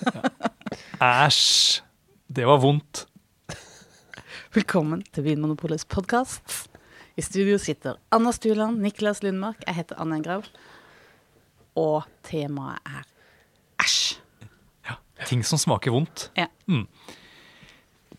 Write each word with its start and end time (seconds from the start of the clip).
Æsj. 1.02 1.82
Det 2.32 2.46
var 2.48 2.60
vondt. 2.62 3.06
Velkommen 4.54 5.02
til 5.12 5.24
Vinmonopolets 5.26 5.84
podkast. 5.88 6.68
I 7.16 7.22
studio 7.24 7.58
sitter 7.60 7.98
Anna 8.12 8.32
Stuland, 8.32 8.80
Niklas 8.80 9.22
Lundmark, 9.22 9.60
jeg 9.66 9.76
heter 9.76 10.00
Anne 10.00 10.16
Engrav. 10.20 10.46
Og 11.76 12.04
temaet 12.24 12.80
er 12.88 13.04
æsj. 13.84 14.18
Ja, 14.88 14.96
ting 15.28 15.44
som 15.44 15.60
smaker 15.60 15.92
vondt. 15.92 16.30
Ja. 16.36 16.48
Mm. 16.66 16.86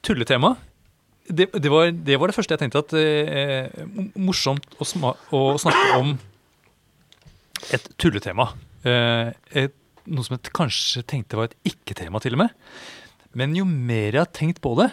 Tulletema. 0.03 0.55
Det, 1.23 1.49
det, 1.53 1.71
var, 1.71 1.89
det 1.91 2.19
var 2.19 2.29
det 2.29 2.35
første 2.35 2.53
jeg 2.53 2.59
tenkte 2.65 2.81
at 2.83 2.93
eh, 2.99 3.85
Morsomt 4.19 4.75
å, 4.75 4.85
å 5.31 5.43
snakke 5.61 6.01
om 6.01 6.17
et 7.73 7.87
tulletema. 7.97 8.51
Eh, 8.83 9.31
et, 9.63 9.77
noe 10.09 10.25
som 10.25 10.35
jeg 10.35 10.53
kanskje 10.55 11.03
tenkte 11.07 11.39
var 11.39 11.49
et 11.49 11.73
ikke-tema, 11.73 12.21
til 12.23 12.37
og 12.37 12.43
med. 12.43 12.57
Men 13.37 13.55
jo 13.57 13.65
mer 13.65 14.11
jeg 14.11 14.21
har 14.21 14.31
tenkt 14.35 14.61
på 14.63 14.73
det, 14.77 14.89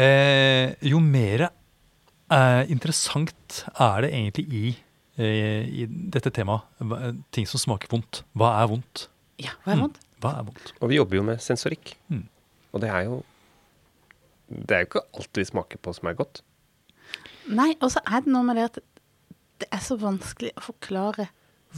eh, 0.00 0.72
jo 0.86 1.00
mer 1.02 1.48
eh, 1.48 2.62
interessant 2.72 3.64
er 3.74 4.06
det 4.06 4.12
egentlig 4.12 4.46
i, 4.48 4.64
eh, 5.18 5.66
i 5.82 5.86
dette 5.88 6.32
temaet. 6.34 6.64
Ting 7.34 7.48
som 7.50 7.60
smaker 7.60 7.92
vondt. 7.92 8.22
Hva 8.32 8.54
er 8.62 8.70
vondt? 8.72 9.06
Ja, 9.42 9.56
hva 9.64 9.74
er 9.74 9.84
vondt? 9.84 10.00
Hva 10.22 10.38
er 10.38 10.48
vondt? 10.48 10.72
Og 10.80 10.90
vi 10.90 10.98
jobber 11.00 11.20
jo 11.20 11.26
med 11.26 11.44
sensorikk. 11.44 11.96
Mm. 12.08 12.26
Og 12.72 12.82
det 12.82 12.90
er 12.90 13.06
jo 13.10 13.22
Det 14.44 14.76
er 14.76 14.82
jo 14.82 14.86
ikke 14.90 15.00
alt 15.16 15.38
vi 15.40 15.44
smaker 15.48 15.78
på 15.80 15.92
som 15.96 16.08
er 16.08 16.14
godt. 16.18 16.42
Nei, 17.48 17.72
og 17.80 17.90
så 17.90 18.02
er 18.04 18.20
det 18.22 18.30
noe 18.30 18.44
med 18.44 18.58
det 18.60 18.66
at 18.68 18.76
det 19.62 19.68
er 19.72 19.80
så 19.82 19.96
vanskelig 19.96 20.52
å 20.58 20.64
forklare 20.66 21.30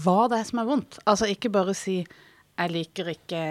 hva 0.02 0.27
det 0.28 0.41
er 0.41 0.48
som 0.48 0.60
er 0.60 0.68
vondt. 0.68 0.98
Altså 1.06 1.28
ikke 1.30 1.52
bare 1.55 1.74
si 1.78 2.00
'jeg 2.56 2.73
liker 2.73 3.12
ikke 3.12 3.42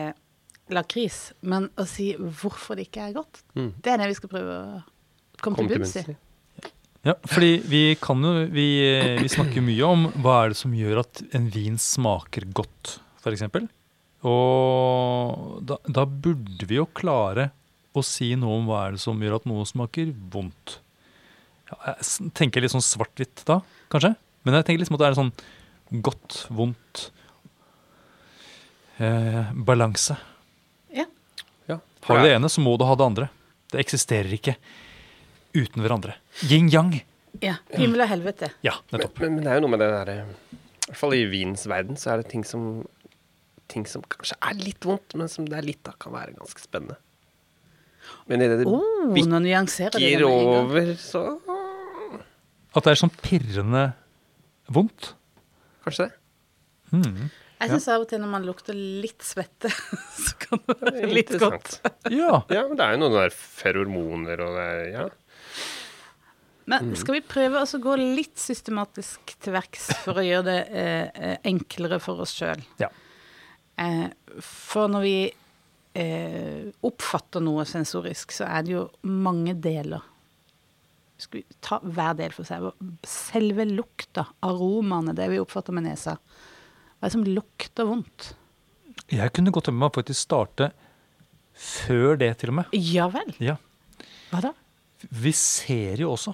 lakris', 0.74 1.34
men 1.42 1.70
å 1.78 1.86
si 1.88 2.14
hvorfor 2.18 2.76
det 2.76 2.90
ikke 2.90 3.10
er 3.10 3.18
godt. 3.18 3.44
Mm. 3.56 3.74
Det 3.82 3.92
er 3.92 3.98
det 4.02 4.12
vi 4.12 4.20
skal 4.20 4.32
prøve 4.32 4.54
å 4.56 4.84
komme 5.42 5.58
Kom 5.62 5.68
til 5.68 5.78
bunns 5.78 5.96
i. 6.02 6.16
Ja, 7.06 7.14
fordi 7.30 7.60
vi 7.70 7.84
kan 8.02 8.18
jo 8.26 8.48
Vi, 8.50 8.68
vi 9.22 9.30
snakker 9.30 9.62
mye 9.62 9.86
om 9.86 10.08
hva 10.24 10.40
er 10.42 10.54
det 10.54 10.58
som 10.58 10.74
gjør 10.74 11.04
at 11.04 11.22
en 11.38 11.50
vin 11.54 11.78
smaker 11.78 12.48
godt, 12.50 12.98
f.eks. 13.22 13.46
Og 14.26 15.62
da, 15.70 15.78
da 15.86 16.06
burde 16.10 16.66
vi 16.66 16.80
jo 16.80 16.88
klare 16.98 17.52
å 17.96 18.02
si 18.04 18.32
noe 18.40 18.58
om 18.58 18.66
hva 18.70 18.88
er 18.88 18.96
det 18.96 19.04
som 19.04 19.22
gjør 19.22 19.38
at 19.38 19.46
noe 19.46 19.68
smaker 19.70 20.10
vondt. 20.34 20.80
Ja, 21.70 21.94
jeg 21.94 22.32
tenker 22.38 22.64
litt 22.64 22.74
sånn 22.74 22.84
svart-hvitt 22.86 23.46
da, 23.46 23.60
kanskje. 23.94 24.16
Men 24.46 24.58
jeg 24.60 24.68
tenker 24.68 24.82
liksom 24.82 24.98
at 24.98 25.04
det 25.04 25.08
er 25.12 25.20
sånn 25.20 25.32
godt, 26.06 26.42
vondt 26.54 27.06
eh, 29.00 29.52
Balanse. 29.68 30.18
Ja. 30.96 31.06
Ja. 31.70 31.80
Har 32.08 32.18
du 32.22 32.28
det 32.28 32.36
ene, 32.38 32.50
så 32.50 32.62
må 32.64 32.76
du 32.80 32.86
ha 32.88 32.96
det 32.96 33.06
andre. 33.06 33.30
Det 33.72 33.80
eksisterer 33.82 34.32
ikke 34.38 34.56
uten 35.56 35.82
hverandre. 35.84 36.16
Yin-yang. 36.50 36.94
Ja. 37.44 37.58
Himmel 37.76 38.06
og 38.06 38.10
helvete. 38.12 38.52
Ja, 38.64 38.78
Men, 38.92 39.00
nettopp. 39.02 39.20
men, 39.24 39.36
men 39.36 39.44
det 39.48 39.52
er 39.52 39.58
jo 39.60 39.66
noe 39.66 39.74
med 39.74 39.82
det 39.84 39.90
derre 39.92 40.14
I 40.22 40.90
hvert 40.92 41.00
fall 41.02 41.16
i 41.18 41.26
vinens 41.28 41.66
verden 41.68 41.98
så 42.00 42.14
er 42.14 42.22
det 42.22 42.30
ting 42.32 42.46
som 42.48 42.86
Ting 43.68 43.88
som 43.90 44.04
kanskje 44.06 44.36
er 44.46 44.54
litt 44.60 44.86
vondt, 44.86 45.16
men 45.18 45.26
som 45.32 45.48
det 45.50 45.56
er 45.58 45.66
litt 45.66 45.88
av, 45.90 45.96
kan 45.98 46.14
være 46.14 46.36
ganske 46.38 46.62
spennende. 46.62 47.00
Men 48.30 48.44
idet 48.46 48.60
det 48.62 48.68
Oh, 48.70 49.10
nyanserer 49.10 49.96
dere 49.98 50.04
bikker 50.06 50.22
det 50.22 50.60
over, 50.60 50.92
så 51.02 51.24
At 52.78 52.86
det 52.86 52.92
er 52.94 53.00
sånn 53.02 53.14
pirrende 53.26 53.82
vondt. 54.70 55.16
Kanskje 55.82 56.06
det. 56.06 56.14
Mm. 56.94 57.26
Jeg 57.66 57.74
syns 57.76 57.88
av 57.92 58.04
og 58.06 58.10
til 58.10 58.22
når 58.22 58.32
man 58.32 58.46
lukter 58.48 58.78
litt 58.78 59.26
svette, 59.26 59.72
så 60.26 60.36
kan 60.42 60.62
det 60.68 60.78
være 60.82 61.12
litt 61.14 61.34
godt. 61.42 61.80
Ja. 62.14 62.44
Ja, 62.54 62.66
men 62.70 62.78
det 62.78 62.86
er 62.86 62.96
jo 62.96 63.02
noen 63.04 63.18
der 63.18 63.34
feromoner 63.36 64.46
og 64.46 64.60
det 64.60 64.70
Ja. 64.94 65.08
Men 66.66 66.96
skal 66.98 67.20
vi 67.20 67.22
prøve 67.22 67.60
å 67.62 67.78
gå 67.78 67.94
litt 68.00 68.40
systematisk 68.42 69.36
til 69.38 69.54
verks 69.54 69.84
for 70.02 70.18
å 70.18 70.24
gjøre 70.26 70.46
det 70.48 70.62
eh, 70.74 71.10
eh, 71.14 71.36
enklere 71.46 72.00
for 72.02 72.24
oss 72.24 72.34
sjøl? 72.34 72.64
Ja. 72.82 72.90
Eh, 73.78 74.08
for 74.42 74.90
når 74.90 75.06
vi 75.06 75.20
eh, 75.94 76.66
oppfatter 76.90 77.44
noe 77.46 77.68
sensorisk, 77.70 78.34
så 78.34 78.48
er 78.50 78.66
det 78.66 78.74
jo 78.74 78.88
mange 79.06 79.54
deler. 79.62 80.02
Skal 81.22 81.44
vi 81.44 81.60
ta 81.64 81.80
hver 81.86 82.18
del 82.20 82.34
for 82.36 82.48
seg? 82.48 82.66
Selve 83.08 83.68
lukta, 83.70 84.26
aromaene, 84.50 85.14
det 85.16 85.30
vi 85.32 85.40
oppfatter 85.44 85.76
med 85.76 85.86
nesa. 85.88 86.18
Hva 87.06 87.12
er 87.12 87.14
det 87.14 87.20
som 87.20 87.34
lukter 87.38 87.86
vondt? 87.86 88.24
Jeg 89.14 89.30
kunne 89.38 89.52
godt 89.54 89.68
tenke 89.68 89.78
meg 89.78 89.92
å 89.92 89.94
faktisk 90.00 90.24
starte 90.26 90.72
før 91.54 92.16
det, 92.18 92.32
til 92.42 92.50
og 92.50 92.56
med. 92.58 92.72
Ja 92.74 93.04
vel. 93.14 93.28
Ja. 93.38 93.60
Hva 94.32 94.40
da? 94.48 94.50
Vi 95.14 95.30
ser 95.38 96.02
jo 96.02 96.16
også. 96.16 96.32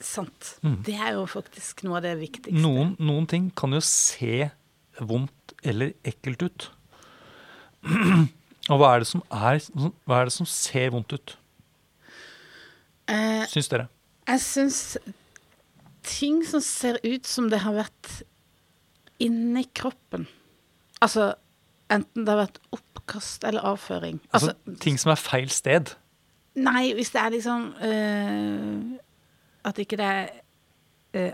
Sant. 0.00 0.54
Mm. 0.64 0.78
Det 0.86 0.94
er 0.96 1.10
jo 1.18 1.26
faktisk 1.28 1.82
noe 1.84 1.98
av 1.98 2.06
det 2.06 2.14
viktigste. 2.22 2.56
Noen, 2.64 2.94
noen 2.96 3.28
ting 3.28 3.50
kan 3.60 3.76
jo 3.76 3.82
se 3.84 4.46
vondt 5.04 5.52
eller 5.68 5.92
ekkelt 6.08 6.46
ut. 6.46 6.66
Og 8.72 8.80
hva 8.80 8.94
er 8.94 9.04
det 9.04 9.10
som 9.10 9.20
er 9.28 9.60
Hva 9.68 10.22
er 10.22 10.30
det 10.30 10.34
som 10.38 10.48
ser 10.48 10.94
vondt 10.96 11.12
ut, 11.12 11.34
Eh, 13.06 13.44
syns 13.52 13.68
dere? 13.70 13.84
Jeg 14.26 14.40
syns 14.42 14.80
ting 16.08 16.40
som 16.48 16.64
ser 16.64 16.96
ut 17.04 17.28
som 17.28 17.52
det 17.52 17.60
har 17.62 17.76
vært 17.76 18.24
inni 19.20 19.64
kroppen 19.74 20.26
Altså 21.02 21.34
enten 21.92 22.24
det 22.24 22.32
har 22.32 22.40
vært 22.46 22.58
oppkast 22.72 23.44
eller 23.44 23.60
avføring. 23.68 24.18
Altså, 24.32 24.54
Altså, 24.54 24.76
ting 24.80 24.96
som 24.98 25.12
er 25.12 25.20
feil 25.20 25.48
sted. 25.52 25.92
Nei, 26.56 26.92
hvis 26.96 27.10
det 27.12 27.20
er 27.20 27.30
liksom 27.34 27.66
eh, 27.84 28.98
At 29.68 29.76
ikke 29.78 29.96
det 30.00 30.06
er 30.06 30.30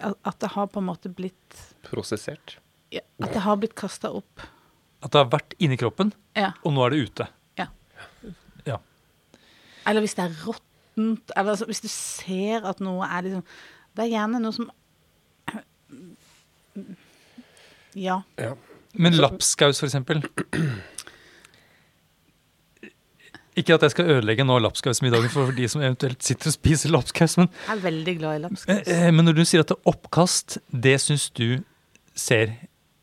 at- 0.03 0.19
At 0.25 0.39
det 0.41 0.51
har 0.51 0.67
på 0.67 0.79
en 0.83 0.87
måte 0.87 1.09
blitt 1.15 1.57
Prosessert. 1.87 2.57
ja, 2.93 3.01
At 3.23 3.33
det 3.33 3.41
har 3.43 3.57
blitt 3.57 3.75
kasta 3.75 4.11
opp. 4.13 4.41
At 5.03 5.11
det 5.11 5.19
har 5.19 5.31
vært 5.31 5.55
inni 5.59 5.77
kroppen, 5.77 6.13
Ja. 6.37 6.53
og 6.65 6.73
nå 6.75 6.85
er 6.87 6.91
det 6.91 7.01
ute. 7.11 7.29
ja. 7.59 7.67
Ja. 8.67 8.77
Eller 9.87 10.01
hvis 10.01 10.15
det 10.15 10.25
er 10.31 10.37
råttent. 10.45 11.31
Eller 11.37 11.51
altså, 11.55 11.67
hvis 11.67 11.81
du 11.83 11.89
ser 11.89 12.65
at 12.67 12.81
noe 12.81 13.03
er 13.07 13.23
liksom 13.23 13.45
Det 13.97 14.05
er 14.05 14.11
gjerne 14.19 14.41
noe 14.43 14.53
som 14.53 14.71
Ja. 17.95 18.21
Ja. 18.39 18.55
Men 18.95 19.17
lapskaus, 19.17 19.81
for 19.81 19.89
eksempel. 19.89 20.23
Ikke 23.57 23.75
at 23.77 23.83
jeg 23.85 23.93
skal 23.93 24.09
ødelegge 24.15 24.45
nå 24.49 24.57
lapskausmiddagen 24.65 25.29
for 25.33 25.53
de 25.53 25.67
som 25.69 25.83
eventuelt 25.85 26.25
sitter 26.25 26.49
og 26.49 26.55
spiser 26.55 26.93
lapskaus, 26.93 27.37
men, 27.37 27.51
Jeg 27.67 27.77
er 27.77 27.83
veldig 27.83 28.15
glad 28.19 28.33
i 28.33 28.37
eh, 28.39 28.43
lapskaus. 28.47 28.89
eh, 28.89 29.11
men 29.13 29.25
når 29.29 29.37
du 29.37 29.45
sier 29.45 29.61
at 29.61 29.69
det 29.69 29.77
er 29.77 29.91
oppkast, 29.93 30.59
det 30.73 30.95
syns 31.05 31.27
du 31.37 31.59
ser 32.17 32.55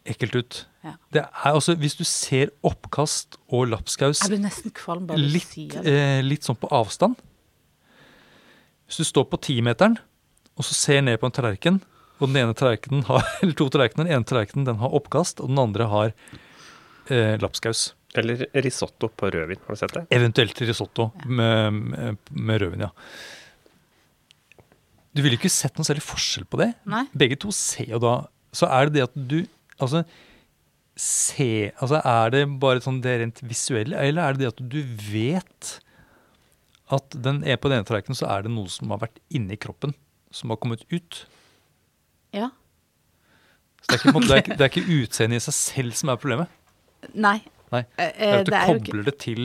ekkelt 0.09 0.35
ut. 0.35 0.65
Ja. 0.83 0.95
Det 1.13 1.21
er 1.21 1.51
også, 1.53 1.75
Hvis 1.75 1.95
du 1.99 2.03
ser 2.07 2.49
oppkast 2.63 3.35
og 3.51 3.67
lapskaus 3.67 4.21
Jeg 4.23 4.29
blir 4.31 4.39
nesten 4.45 4.71
kvalm 4.71 5.07
bare 5.09 5.19
litt, 5.19 5.49
si 5.51 5.65
eh, 5.83 6.21
litt 6.23 6.47
sånn 6.47 6.55
på 6.55 6.69
avstand 6.71 7.17
Hvis 8.87 9.01
du 9.01 9.03
står 9.03 9.25
på 9.27 9.41
timeteren 9.43 9.97
og 10.55 10.63
så 10.63 10.73
ser 10.73 11.01
ned 11.01 11.19
på 11.19 11.27
en 11.27 11.31
tallerken, 11.35 11.81
og 12.19 12.27
den 12.27 12.41
ene 12.41 12.55
tallerkenen 12.57 13.05
har, 13.07 13.23
eller 13.41 13.55
to 13.57 13.69
tallerkener, 13.71 14.07
den 14.07 14.19
ene 14.19 14.27
tallerkenen 14.27 14.67
den 14.67 14.79
har 14.83 14.95
oppkast, 14.99 15.41
og 15.43 15.51
den 15.51 15.61
andre 15.61 15.89
har 15.91 16.13
eh, 17.09 17.35
lapskaus. 17.41 17.93
Eller 18.17 18.47
risotto 18.65 19.11
på 19.13 19.29
rødvin. 19.29 19.61
Har 19.67 19.75
du 19.75 19.79
sett 19.79 19.93
det? 19.93 20.05
Eventuelt 20.15 20.61
risotto 20.65 21.11
med, 21.25 21.73
med, 21.73 22.23
med 22.31 22.63
rødvin, 22.63 22.87
ja. 22.87 22.91
Du 25.13 25.21
ville 25.25 25.39
ikke 25.39 25.51
sett 25.51 25.77
noen 25.77 25.87
særlig 25.87 26.05
forskjell 26.05 26.47
på 26.49 26.59
det. 26.61 26.71
Nei. 26.89 27.05
Begge 27.17 27.37
to 27.41 27.53
ser 27.55 27.89
jo 27.89 27.99
da 28.01 28.13
Så 28.55 28.67
er 28.69 28.87
det 28.87 28.99
det 28.99 29.07
at 29.07 29.15
du 29.17 29.39
Altså, 29.79 30.03
se 30.99 31.71
Altså, 31.79 32.01
er 32.03 32.33
det 32.33 32.43
bare 32.61 32.83
sånn 32.83 32.99
det 33.03 33.15
rent 33.21 33.41
visuelle, 33.47 33.97
eller 33.97 34.21
er 34.21 34.35
det 34.35 34.43
det 34.43 34.51
at 34.51 34.63
du 34.73 34.79
vet 35.09 35.71
at 36.89 37.15
den 37.21 37.43
er 37.45 37.59
på 37.61 37.69
den 37.69 37.79
ene 37.79 37.87
tallerkenen, 37.87 38.17
så 38.17 38.27
er 38.33 38.43
det 38.45 38.51
noe 38.51 38.69
som 38.73 38.89
har 38.91 39.01
vært 39.03 39.19
inni 39.29 39.55
kroppen, 39.61 39.93
som 40.33 40.49
har 40.51 40.57
kommet 40.61 40.81
ut? 40.89 41.21
Ja. 42.33 42.49
Så 43.81 43.87
det 43.89 43.95
er 43.95 44.01
ikke, 44.03 44.13
måte- 44.13 44.27
det 44.27 44.35
er 44.37 44.41
ikke, 44.43 44.55
det 44.57 44.65
er 44.65 44.71
ikke 44.73 45.01
utseendet 45.03 45.35
i 45.41 45.45
seg 45.47 45.53
selv 45.57 45.91
som 45.97 46.09
er 46.13 46.15
problemet. 46.21 46.47
Nei. 47.13 47.39
Nei. 47.71 47.83
Eh, 47.97 48.11
Det 48.17 48.25
er 48.25 48.33
eh, 48.33 48.39
at 48.39 48.45
du 48.45 48.51
det 48.51 48.59
er 48.59 48.67
kobler 48.73 49.03
det 49.09 49.17
til 49.21 49.43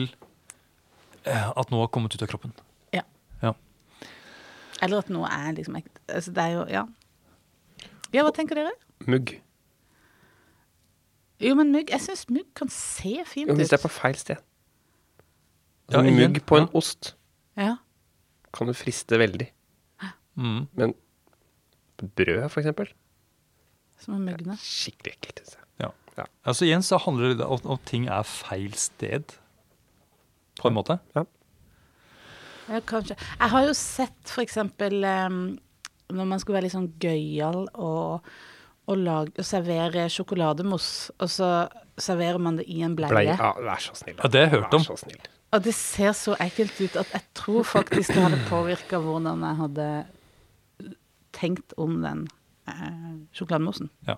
eh, 1.25 1.47
at 1.57 1.71
noe 1.71 1.85
har 1.85 1.87
kommet 1.93 2.13
ut 2.15 2.21
av 2.21 2.27
kroppen. 2.29 2.53
Ja. 2.93 3.01
Ja. 3.41 3.53
Eller 4.83 4.99
at 4.99 5.09
noe 5.09 5.29
er 5.31 5.53
liksom 5.57 5.75
ekte. 5.79 5.99
Altså, 6.09 6.31
det 6.35 6.43
er 6.43 6.53
jo 6.59 6.65
Ja. 6.69 6.85
Ja, 8.13 8.23
hva 8.23 8.31
tenker 8.35 8.55
dere? 8.55 8.71
Mugg. 9.07 9.41
Jo, 11.43 11.55
men 11.59 11.71
mugg 11.73 11.89
Jeg 11.91 11.99
syns 12.03 12.25
mugg 12.31 12.47
kan 12.55 12.69
se 12.71 13.17
fint 13.27 13.49
ut. 13.51 13.57
hvis 13.59 13.69
det 13.73 13.79
er 13.79 13.83
på 13.87 13.91
feil 13.91 14.15
sted. 14.15 14.37
Ja, 15.91 15.99
Altså, 15.99 16.13
mugg 16.15 16.39
på 16.47 16.57
en 16.61 16.69
ost 16.73 17.15
Ja. 17.57 17.75
kan 18.53 18.67
jo 18.67 18.73
friste 18.73 19.17
veldig. 19.19 19.49
Mm. 20.35 20.67
Men 20.75 20.93
brød, 22.01 22.49
for 22.49 22.59
eksempel, 22.61 22.89
Som 23.99 24.15
er 24.17 24.25
mugne. 24.31 24.57
skikkelig 24.59 25.13
ekkelt. 25.15 25.39
synes 25.45 25.55
jeg. 25.55 25.63
Ja. 25.85 25.89
Ja. 26.17 26.25
Altså 26.45 26.65
Igjen 26.65 26.83
så 26.83 26.97
handler 26.99 27.35
det 27.37 27.45
om 27.45 27.71
at 27.73 27.85
ting 27.85 28.07
er 28.07 28.23
feil 28.23 28.73
sted. 28.73 29.23
på 30.61 30.67
en 30.69 30.73
måte. 30.77 30.99
Ja, 31.15 32.79
kanskje. 32.87 33.15
Jeg 33.39 33.49
har 33.51 33.65
jo 33.67 33.73
sett 33.77 34.31
for 34.31 34.41
eksempel 34.41 35.01
når 35.03 36.25
man 36.29 36.39
skulle 36.39 36.55
være 36.59 36.67
litt 36.67 36.75
sånn 36.75 36.91
gøyal 37.01 37.65
og, 37.73 38.21
og, 38.87 38.97
lag, 38.97 39.31
og 39.37 39.45
servere 39.45 40.05
sjokolademousse, 40.13 41.11
og 41.19 41.29
så 41.33 41.49
serverer 41.97 42.39
man 42.41 42.57
det 42.59 42.67
i 42.69 42.81
en 42.85 42.95
bleie. 42.97 43.09
bleie. 43.11 43.35
ja, 43.37 43.51
vær 43.65 43.81
så 43.81 43.95
snill. 43.97 44.17
Ja, 44.21 44.29
det 44.29 44.39
har 44.41 44.47
jeg 44.47 44.53
hørt 44.61 44.71
Vær 44.71 44.79
om. 44.79 44.85
så 44.85 44.97
snill. 45.01 45.19
Og 45.55 45.63
det 45.63 45.73
ser 45.77 46.11
så 46.17 46.35
ekkelt 46.43 46.79
ut 46.81 46.95
at 46.99 47.11
jeg 47.15 47.21
tror 47.37 47.63
faktisk 47.63 48.13
det 48.13 48.23
hadde 48.25 48.41
påvirka 48.49 48.99
hvordan 48.99 49.43
jeg 49.45 49.55
hadde 49.61 49.89
tenkt 51.35 51.75
om 51.81 51.99
den 52.03 52.25
eh, 52.71 53.17
sjokolademoussen. 53.35 53.91
Ja. 54.07 54.17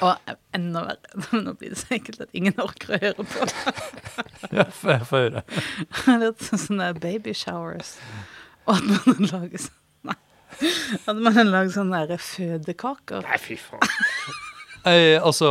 Og 0.00 0.32
enda 0.56 0.86
verre, 0.86 1.22
nå 1.44 1.52
blir 1.60 1.74
det 1.74 1.80
så 1.82 1.96
enkelt 1.98 2.22
at 2.24 2.32
ingen 2.36 2.56
orker 2.62 2.94
å 2.96 3.00
høre 3.02 3.26
på. 3.28 3.48
Ja, 4.52 4.66
Få 4.68 4.98
høre. 5.12 5.44
Litt 6.22 6.42
sånne 6.44 6.90
baby 7.00 7.32
showers. 7.36 7.94
Og 8.66 8.76
at 8.76 9.06
man 9.08 9.28
lager 9.30 9.62
sånn 9.68 9.78
Nei. 10.02 10.16
At 11.08 11.16
man 11.16 11.38
lager 11.48 11.70
sånne 11.72 12.18
fødekaker. 12.20 13.24
Nei, 13.24 13.38
fy 13.40 13.56
faen. 13.60 14.42
Eh, 14.84 15.14
altså 15.22 15.48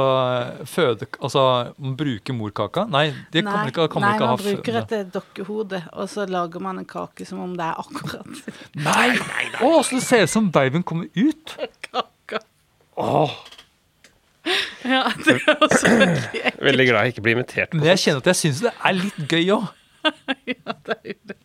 føde... 0.67 1.05
Altså 1.23 1.41
man 1.79 1.93
bruker 1.99 2.35
morkaka? 2.35 2.83
Nei, 2.91 3.13
det 3.31 3.45
kan 3.45 3.53
man 3.61 3.69
ikke, 3.71 3.85
kan 3.93 4.03
man 4.03 4.15
ikke 4.17 4.27
ha 4.27 4.33
man 4.35 4.41
bruker 4.43 4.79
et 4.81 5.13
dokkehode, 5.13 5.79
og 5.93 6.09
så 6.11 6.25
lager 6.27 6.59
man 6.63 6.81
en 6.81 6.87
kake 6.89 7.23
som 7.29 7.39
om 7.45 7.53
det 7.55 7.63
er 7.69 7.79
akkurat 7.79 8.27
Nei! 8.89 9.07
Å, 9.63 9.71
så 9.87 9.95
det 9.97 10.03
ser 10.03 10.25
ut 10.27 10.33
som 10.33 10.49
babyen 10.51 10.83
kommer 10.83 11.07
ut! 11.15 11.55
kaka. 11.87 12.41
Oh. 12.99 13.31
Ja, 14.83 15.05
det 15.23 15.37
er 15.45 15.59
også 15.61 15.89
veldig 15.93 16.39
ekkelt. 16.41 16.61
Veldig 16.65 16.85
glad 16.89 17.05
jeg 17.05 17.13
ikke 17.15 17.23
blir 17.27 17.37
invitert. 17.37 17.73
men 17.77 17.85
jeg 17.87 18.01
kjenner 18.03 18.23
at 18.23 18.29
jeg 18.33 18.39
syns 18.41 18.61
det 18.65 18.71
er 18.81 18.97
litt 18.99 19.21
gøy 19.31 19.51
òg. 19.57 19.69
Ja, 20.49 20.73
det 20.87 20.95
er 20.97 21.11
jo 21.13 21.19
det. 21.29 21.35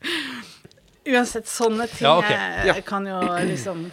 Uansett, 1.06 1.46
sånne 1.46 1.84
ting 1.92 2.06
Ja, 2.06 2.16
ok. 2.18 2.30
eh, 2.32 2.66
Ja. 2.70 2.74
kan 2.86 3.04
jo 3.06 3.20
liksom 3.52 3.84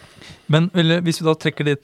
Men 0.52 0.68
hvis 0.74 1.20
vi 1.22 1.26
da 1.26 1.34
trekker 1.40 1.64
det 1.64 1.78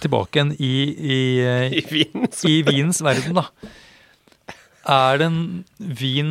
tilbake 0.00 0.38
igjen 0.38 0.52
i, 0.62 0.72
i, 0.94 1.18
I 1.80 1.84
vins. 1.90 2.44
i 2.46 2.60
vinens 2.62 3.00
verden, 3.02 3.34
da. 3.34 3.48
Er 4.90 5.18
det 5.20 5.26
en 5.26 5.40
vin 5.78 6.30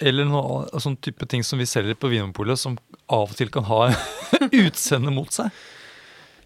eller 0.00 0.24
noe 0.30 0.40
av- 0.70 0.80
sånn 0.80 0.96
type 1.02 1.26
ting 1.28 1.42
som 1.44 1.58
vi 1.60 1.66
selger 1.68 1.98
på 2.00 2.08
Vinmonopolet, 2.08 2.56
som 2.58 2.78
av 3.12 3.26
og 3.28 3.36
til 3.36 3.50
kan 3.52 3.66
ha 3.68 3.90
utseendet 4.64 5.12
mot 5.12 5.28
seg? 5.34 5.50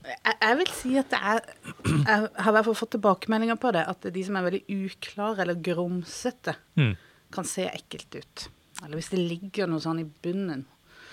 jeg, 0.04 0.34
jeg 0.42 0.56
vil 0.60 0.72
si 0.76 0.96
at 1.00 1.12
det 1.12 1.20
er 1.20 1.38
Jeg 1.84 2.26
har 2.44 2.50
i 2.50 2.54
hvert 2.56 2.66
fall 2.66 2.76
fått 2.76 2.90
tilbakemeldinger 2.96 3.56
på 3.62 3.70
det, 3.76 3.84
at 3.88 4.08
de 4.12 4.24
som 4.26 4.36
er 4.36 4.44
veldig 4.48 4.64
uklare 4.88 5.44
eller 5.46 5.60
grumsete, 5.64 6.56
Mm. 6.76 6.96
kan 7.32 7.44
se 7.48 7.64
ekkelt 7.70 8.14
ut. 8.18 8.48
Eller 8.82 8.98
hvis 8.98 9.08
det 9.14 9.20
ligger 9.22 9.66
noe 9.70 9.80
sånn 9.80 10.00
i 10.02 10.08
bunnen, 10.24 10.64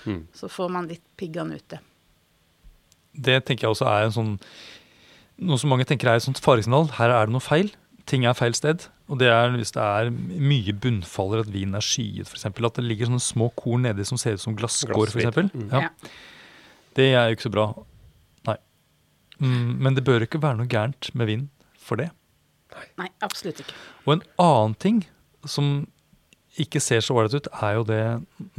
Mm. 0.07 0.23
så 0.33 0.49
får 0.49 0.69
man 0.73 0.87
litt 0.89 1.03
piggene 1.17 1.55
ute. 1.61 1.77
Det 1.77 1.90
tenker 3.15 3.65
jeg 3.65 3.73
også 3.75 3.87
er 3.89 4.07
en 4.07 4.15
sånn 4.15 4.33
Noe 5.41 5.57
som 5.57 5.71
mange 5.73 5.87
tenker 5.89 6.05
er 6.05 6.19
et 6.19 6.21
sånt 6.21 6.37
faresignal. 6.37 6.83
Her 6.99 7.09
er 7.09 7.25
det 7.25 7.33
noe 7.33 7.41
feil. 7.41 7.71
Ting 8.05 8.27
er 8.29 8.35
feil 8.37 8.53
sted. 8.53 8.83
Og 9.09 9.17
det 9.17 9.31
er 9.33 9.55
hvis 9.55 9.73
det 9.73 9.81
er 9.81 10.11
mye 10.13 10.75
bunnfaller, 10.77 11.41
at 11.41 11.49
vinen 11.49 11.79
er 11.79 11.81
skyet 11.81 12.29
f.eks. 12.29 12.45
At 12.45 12.77
det 12.77 12.83
ligger 12.85 13.09
sånne 13.09 13.23
små 13.25 13.47
korn 13.57 13.87
nedi 13.87 14.05
som 14.05 14.19
ser 14.21 14.37
ut 14.37 14.43
som 14.43 14.53
glasskår 14.59 15.09
f.eks. 15.09 15.39
Mm. 15.49 15.65
Ja. 15.73 15.89
Det 16.93 17.07
er 17.09 17.25
jo 17.25 17.39
ikke 17.39 17.47
så 17.47 17.53
bra. 17.55 17.65
Nei. 18.51 18.57
Mm, 19.41 19.81
men 19.81 19.97
det 19.97 20.05
bør 20.05 20.27
ikke 20.27 20.43
være 20.43 20.61
noe 20.61 20.69
gærent 20.69 21.09
med 21.17 21.31
vin 21.31 21.47
for 21.81 21.97
det. 21.99 22.11
Nei, 23.01 23.09
absolutt 23.25 23.63
ikke. 23.65 23.75
Og 24.05 24.15
en 24.15 24.23
annen 24.39 24.77
ting 24.79 25.01
som 25.49 25.73
ikke 26.61 26.81
ser 26.83 27.03
så 27.03 27.17
ålreit 27.17 27.41
ut, 27.41 27.49
er 27.63 27.77
jo 27.79 27.83
det 27.87 28.03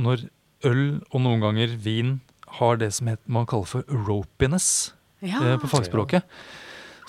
når 0.00 0.26
øl 0.68 0.84
og 1.12 1.22
noen 1.24 1.42
ganger 1.42 1.78
vin 1.80 2.16
har 2.58 2.76
det 2.80 2.90
som 2.96 3.08
heter, 3.10 3.22
man 3.32 3.46
kaller 3.48 3.68
for 3.70 3.86
ropiness 4.08 4.92
Ja, 5.24 5.38
eh, 5.42 5.56
på 5.62 5.68
fagspråket. 5.70 6.26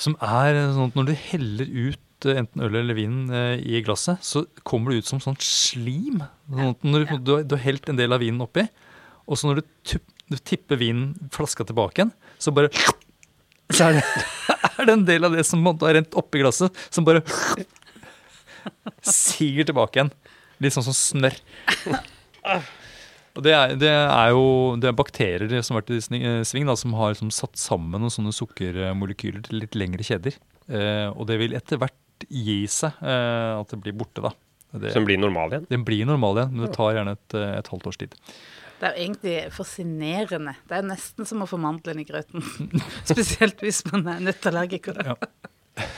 Som 0.01 0.16
er 0.24 0.56
sånn 0.74 0.90
at 0.92 0.95
når 0.98 1.10
du 1.10 1.13
heller 1.19 1.69
ut 1.90 2.28
eh, 2.30 2.38
enten 2.42 2.63
øl 2.66 2.75
eller 2.80 2.98
vin 2.98 3.18
eh, 3.34 3.57
i 3.60 3.81
glasset, 3.86 4.22
så 4.25 4.45
kommer 4.63 4.92
det 4.94 5.04
ut 5.04 5.10
som 5.12 5.19
sånn 5.24 5.38
slim. 5.44 6.22
Sånn 6.50 6.72
at 6.75 6.84
når 6.88 7.06
du, 7.10 7.16
du, 7.28 7.31
har- 7.38 7.44
du 7.48 7.56
har 7.57 7.63
helt 7.66 7.90
en 7.92 8.00
del 8.00 8.16
av 8.16 8.24
vinen 8.24 8.42
oppi, 8.45 8.66
og 9.28 9.38
så 9.40 9.50
når 9.51 9.62
du, 9.62 9.68
tup, 9.94 10.04
du 10.31 10.38
tipper 10.40 10.80
vinen 10.81 11.13
flaska 11.36 11.66
tilbake 11.68 12.01
igjen, 12.01 12.13
så 12.42 12.51
bare 12.56 12.69
Så 13.74 13.88
er 13.89 14.00
det, 14.00 14.04
er 14.80 14.86
det 14.89 14.94
en 14.98 15.06
del 15.07 15.24
av 15.30 15.36
det 15.38 15.46
som 15.48 15.63
har 15.66 15.94
rent 15.98 16.13
oppi 16.19 16.42
glasset, 16.44 16.75
som 16.94 17.06
bare 17.07 17.22
siger 19.04 19.66
tilbake 19.68 20.00
igjen. 20.00 20.12
Litt 20.63 20.75
sånn 20.75 20.86
som 20.86 20.96
snørr. 20.96 21.36
Og 23.33 23.41
det 23.45 23.53
er, 23.57 23.71
det 23.81 23.89
er 23.89 24.30
jo 24.35 24.44
det 24.77 24.91
er 24.91 24.95
bakterier 24.97 25.63
som 25.65 25.74
har 25.75 25.81
vært 25.81 25.94
i 26.13 26.19
eh, 26.21 26.41
sving, 26.45 26.68
da, 26.69 26.75
som 26.77 26.94
har 27.00 27.15
som 27.18 27.31
satt 27.33 27.57
sammen 27.57 28.03
noen 28.03 28.13
sånne 28.13 28.33
sukkermolekyler 28.35 29.41
til 29.47 29.63
litt 29.63 29.77
lengre 29.80 30.06
kjeder. 30.06 30.35
Eh, 30.69 31.07
og 31.09 31.25
det 31.30 31.39
vil 31.41 31.56
etter 31.57 31.81
hvert 31.81 32.27
gi 32.30 32.59
seg 32.69 33.00
eh, 33.01 33.53
at 33.57 33.74
det 33.74 33.80
blir 33.83 33.95
borte, 33.97 34.21
da. 34.24 34.33
Det, 34.74 34.89
Som 34.95 35.06
blir 35.06 35.19
normal 35.21 35.51
igjen. 35.53 35.65
den 35.69 35.83
blir 35.85 36.06
normal 36.09 36.38
igjen, 36.39 36.53
men 36.56 36.65
det 36.65 36.75
tar 36.77 36.94
gjerne 36.95 37.15
et, 37.18 37.35
eh, 37.38 37.56
et 37.59 37.68
halvt 37.74 37.89
års 37.91 38.00
tid. 38.01 38.13
Det 38.80 38.88
er 38.89 38.95
jo 38.95 39.03
egentlig 39.07 39.36
fascinerende. 39.53 40.53
Det 40.69 40.77
er 40.77 40.88
nesten 40.88 41.27
som 41.29 41.44
å 41.45 41.50
få 41.50 41.59
mandelen 41.62 42.01
i 42.01 42.07
grøten. 42.09 42.45
Spesielt 43.12 43.62
hvis 43.65 43.83
man 43.91 44.07
er 44.15 44.24
nøtteallergiker. 44.29 44.97
Ja. 45.09 45.18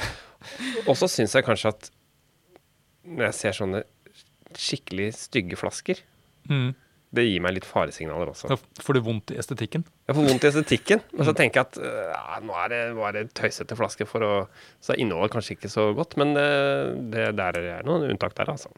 Og 0.89 0.95
så 0.99 1.07
syns 1.11 1.35
jeg 1.35 1.47
kanskje 1.47 1.71
at 1.73 1.87
når 3.05 3.27
jeg 3.29 3.37
ser 3.39 3.55
sånne 3.59 3.83
skikkelig 4.55 5.11
stygge 5.19 5.59
flasker, 5.59 6.03
Mm. 6.45 6.75
Det 7.15 7.25
gir 7.27 7.43
meg 7.43 7.55
litt 7.57 7.67
faresignaler 7.67 8.31
også. 8.31 8.49
Ja, 8.51 8.57
får 8.85 8.97
du 8.97 9.01
vondt 9.05 9.33
i 9.33 9.39
estetikken. 9.41 9.85
Jeg 10.07 10.17
får 10.17 10.27
vondt 10.29 10.45
i 10.45 10.49
estetikken, 10.51 11.03
og 11.17 11.27
så 11.27 11.33
tenker 11.37 11.61
jeg 11.61 11.69
at 11.69 11.79
øh, 11.81 12.13
ja, 12.13 12.39
nå 12.45 12.55
er 12.63 12.71
det 12.73 12.81
bare 12.99 13.25
tøysete 13.37 13.77
flaske 13.79 14.07
for 14.09 14.25
å 14.25 14.31
Så 14.83 14.93
er 14.95 15.03
innholdet 15.03 15.33
kanskje 15.35 15.57
ikke 15.57 15.71
så 15.71 15.89
godt, 15.97 16.17
men 16.21 16.35
øh, 16.39 16.95
det 17.13 17.29
der 17.39 17.61
er 17.61 17.87
noen 17.87 18.09
unntak 18.11 18.35
der, 18.37 18.51
altså. 18.55 18.73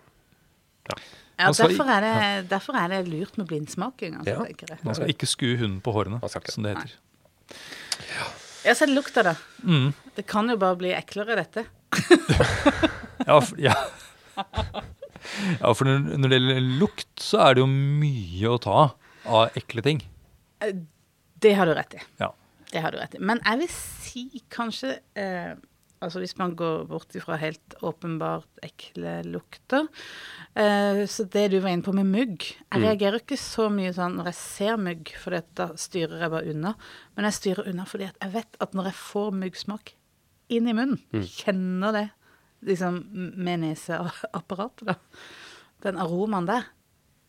Ja, 0.88 1.00
Ja, 1.38 1.52
derfor, 1.54 1.86
er 1.94 2.02
det, 2.02 2.50
derfor 2.50 2.78
er 2.80 2.88
det 2.90 3.04
lurt 3.12 3.36
med 3.38 3.46
blindsmaking, 3.52 4.16
altså, 4.18 4.48
Ja. 4.50 4.78
Man 4.82 4.96
skal 4.98 5.12
ikke 5.14 5.28
skue 5.30 5.58
hunden 5.60 5.84
på 5.86 5.94
hårene, 5.94 6.18
som 6.50 6.66
det 6.66 6.74
heter. 6.74 6.96
Ja, 8.66 8.74
så 8.74 8.88
er 8.88 8.90
det 8.90 8.96
lukta, 8.96 9.22
da. 9.24 9.36
Mm. 9.62 9.92
Det 10.18 10.26
kan 10.26 10.50
jo 10.50 10.58
bare 10.58 10.80
bli 10.80 10.96
eklere, 10.98 11.38
dette. 11.38 11.68
Ja, 13.28 13.42
ja. 13.60 13.74
ja, 15.60 15.72
for 15.74 15.88
når, 15.88 16.28
det 16.28 16.40
gjelder 16.40 16.68
lukt, 16.82 17.10
så 17.22 17.42
er 17.46 17.58
det 17.58 17.64
jo 17.64 17.70
mye 17.72 18.52
å 18.54 18.60
ta 18.64 18.82
av 19.28 19.58
ekle 19.60 19.84
ting. 19.86 20.04
Det 21.38 21.56
har 21.58 21.70
du 21.70 21.76
rett 21.78 21.98
i. 21.98 22.04
Ja. 22.22 22.32
Det 22.72 22.84
har 22.84 22.92
du 22.92 23.00
rett 23.00 23.16
i. 23.16 23.24
Men 23.24 23.42
jeg 23.46 23.64
vil 23.64 23.74
si 23.74 24.28
kanskje 24.54 25.00
eh, 25.18 25.58
Altså 25.98 26.22
hvis 26.22 26.36
man 26.38 26.52
går 26.54 26.84
bort 26.92 27.16
ifra 27.18 27.40
helt 27.42 27.74
åpenbart 27.86 28.60
ekle 28.66 29.16
lukter 29.26 29.88
eh, 30.54 31.00
Så 31.10 31.26
det 31.34 31.48
du 31.54 31.58
var 31.64 31.74
inne 31.74 31.86
på 31.86 31.96
med 31.96 32.06
mugg 32.06 32.46
Jeg 32.46 32.84
reagerer 32.84 33.18
ikke 33.24 33.40
så 33.42 33.66
mye 33.74 33.96
sånn 33.96 34.20
når 34.20 34.30
jeg 34.30 34.38
ser 34.38 34.78
mugg, 34.82 35.10
for 35.18 35.34
da 35.58 35.72
styrer 35.80 36.22
jeg 36.22 36.34
bare 36.34 36.54
unna. 36.54 36.76
Men 37.18 37.30
jeg 37.30 37.40
styrer 37.40 37.72
unna 37.72 37.88
fordi 37.90 38.12
jeg 38.12 38.34
vet 38.36 38.62
at 38.62 38.78
når 38.78 38.92
jeg 38.92 39.00
får 39.00 39.34
muggsmak 39.42 39.96
inn 40.54 40.70
i 40.70 40.76
munnen, 40.78 41.02
kjenner 41.28 41.96
det 41.96 42.06
liksom 42.66 43.02
med 43.38 43.62
neseapparatet, 43.66 44.88
da. 44.94 44.96
Den 45.86 46.00
aromaen 46.02 46.48
der. 46.50 46.66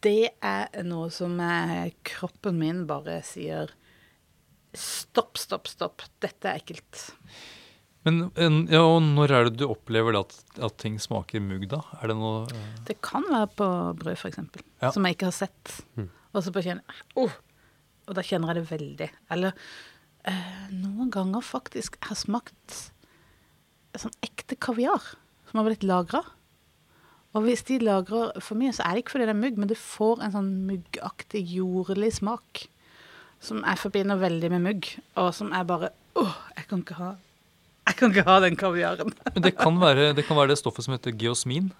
Det 0.04 0.30
er 0.46 0.68
noe 0.86 1.10
som 1.10 1.34
eh, 1.42 1.90
kroppen 2.06 2.58
min 2.60 2.84
bare 2.88 3.20
sier 3.26 3.74
Stopp, 4.78 5.38
stopp, 5.40 5.66
stopp. 5.66 6.02
Dette 6.22 6.50
er 6.50 6.58
ekkelt. 6.60 7.06
Men 8.06 8.28
ja, 8.70 8.82
og 8.84 9.00
når 9.02 9.32
er 9.34 9.48
det 9.48 9.58
du 9.62 9.64
opplever 9.66 10.16
at, 10.20 10.34
at 10.60 10.76
ting 10.78 10.98
smaker 11.02 11.42
mugg, 11.42 11.64
da? 11.72 11.80
Er 11.98 12.12
det 12.12 12.16
noe 12.20 12.44
uh... 12.46 12.66
Det 12.86 12.98
kan 13.04 13.24
være 13.26 13.48
på 13.58 13.68
brød, 13.98 14.14
f.eks., 14.20 14.38
Ja. 14.84 14.92
som 14.94 15.08
jeg 15.08 15.16
ikke 15.16 15.30
har 15.30 15.38
sett. 15.38 15.72
Og 15.98 16.44
så 16.44 16.52
bare 16.54 16.66
kjenner 16.68 16.84
jeg 16.84 17.24
oh, 17.24 17.32
Og 18.06 18.14
da 18.14 18.22
kjenner 18.22 18.52
jeg 18.52 18.60
det 18.60 18.70
veldig. 18.70 19.08
Eller 19.34 19.56
uh, 20.28 20.68
noen 20.76 21.10
ganger 21.16 21.42
faktisk 21.44 21.96
jeg 21.98 22.10
har 22.12 22.20
smakt 22.20 22.78
sånn 23.96 24.12
ekte 24.22 24.56
kaviar 24.60 25.00
som 25.48 25.58
har 25.60 25.64
blitt 25.70 25.82
lagra. 25.88 26.20
Og 27.36 27.44
hvis 27.44 27.62
de 27.68 27.78
lagrer 27.84 28.32
for 28.40 28.56
mye, 28.58 28.72
så 28.72 28.82
er 28.84 28.94
det 28.96 29.04
ikke 29.04 29.14
fordi 29.16 29.26
det 29.28 29.34
er 29.34 29.40
mugg, 29.42 29.56
men 29.60 29.68
det 29.70 29.78
får 29.80 30.22
en 30.24 30.32
sånn 30.34 30.50
muggaktig, 30.68 31.42
jordlig 31.56 32.12
smak. 32.16 32.66
Som 33.40 33.60
jeg 33.62 33.78
forbinder 33.78 34.18
veldig 34.18 34.48
med 34.50 34.64
mugg, 34.64 34.88
og 35.16 35.32
som 35.36 35.52
er 35.54 35.64
bare 35.68 35.92
Åh, 36.18 36.32
jeg 36.56 36.66
kan 36.66 36.80
ikke 36.82 36.96
ha 36.98 37.10
Jeg 37.86 37.96
kan 38.00 38.10
ikke 38.10 38.24
ha 38.26 38.38
den 38.42 38.56
kaviaren. 38.58 39.12
Men 39.34 39.42
det 39.44 39.52
kan, 39.56 39.76
være, 39.80 40.08
det 40.16 40.24
kan 40.26 40.36
være 40.36 40.50
det 40.50 40.58
stoffet 40.58 40.84
som 40.84 40.92
heter 40.96 41.14
geosmin, 41.16 41.70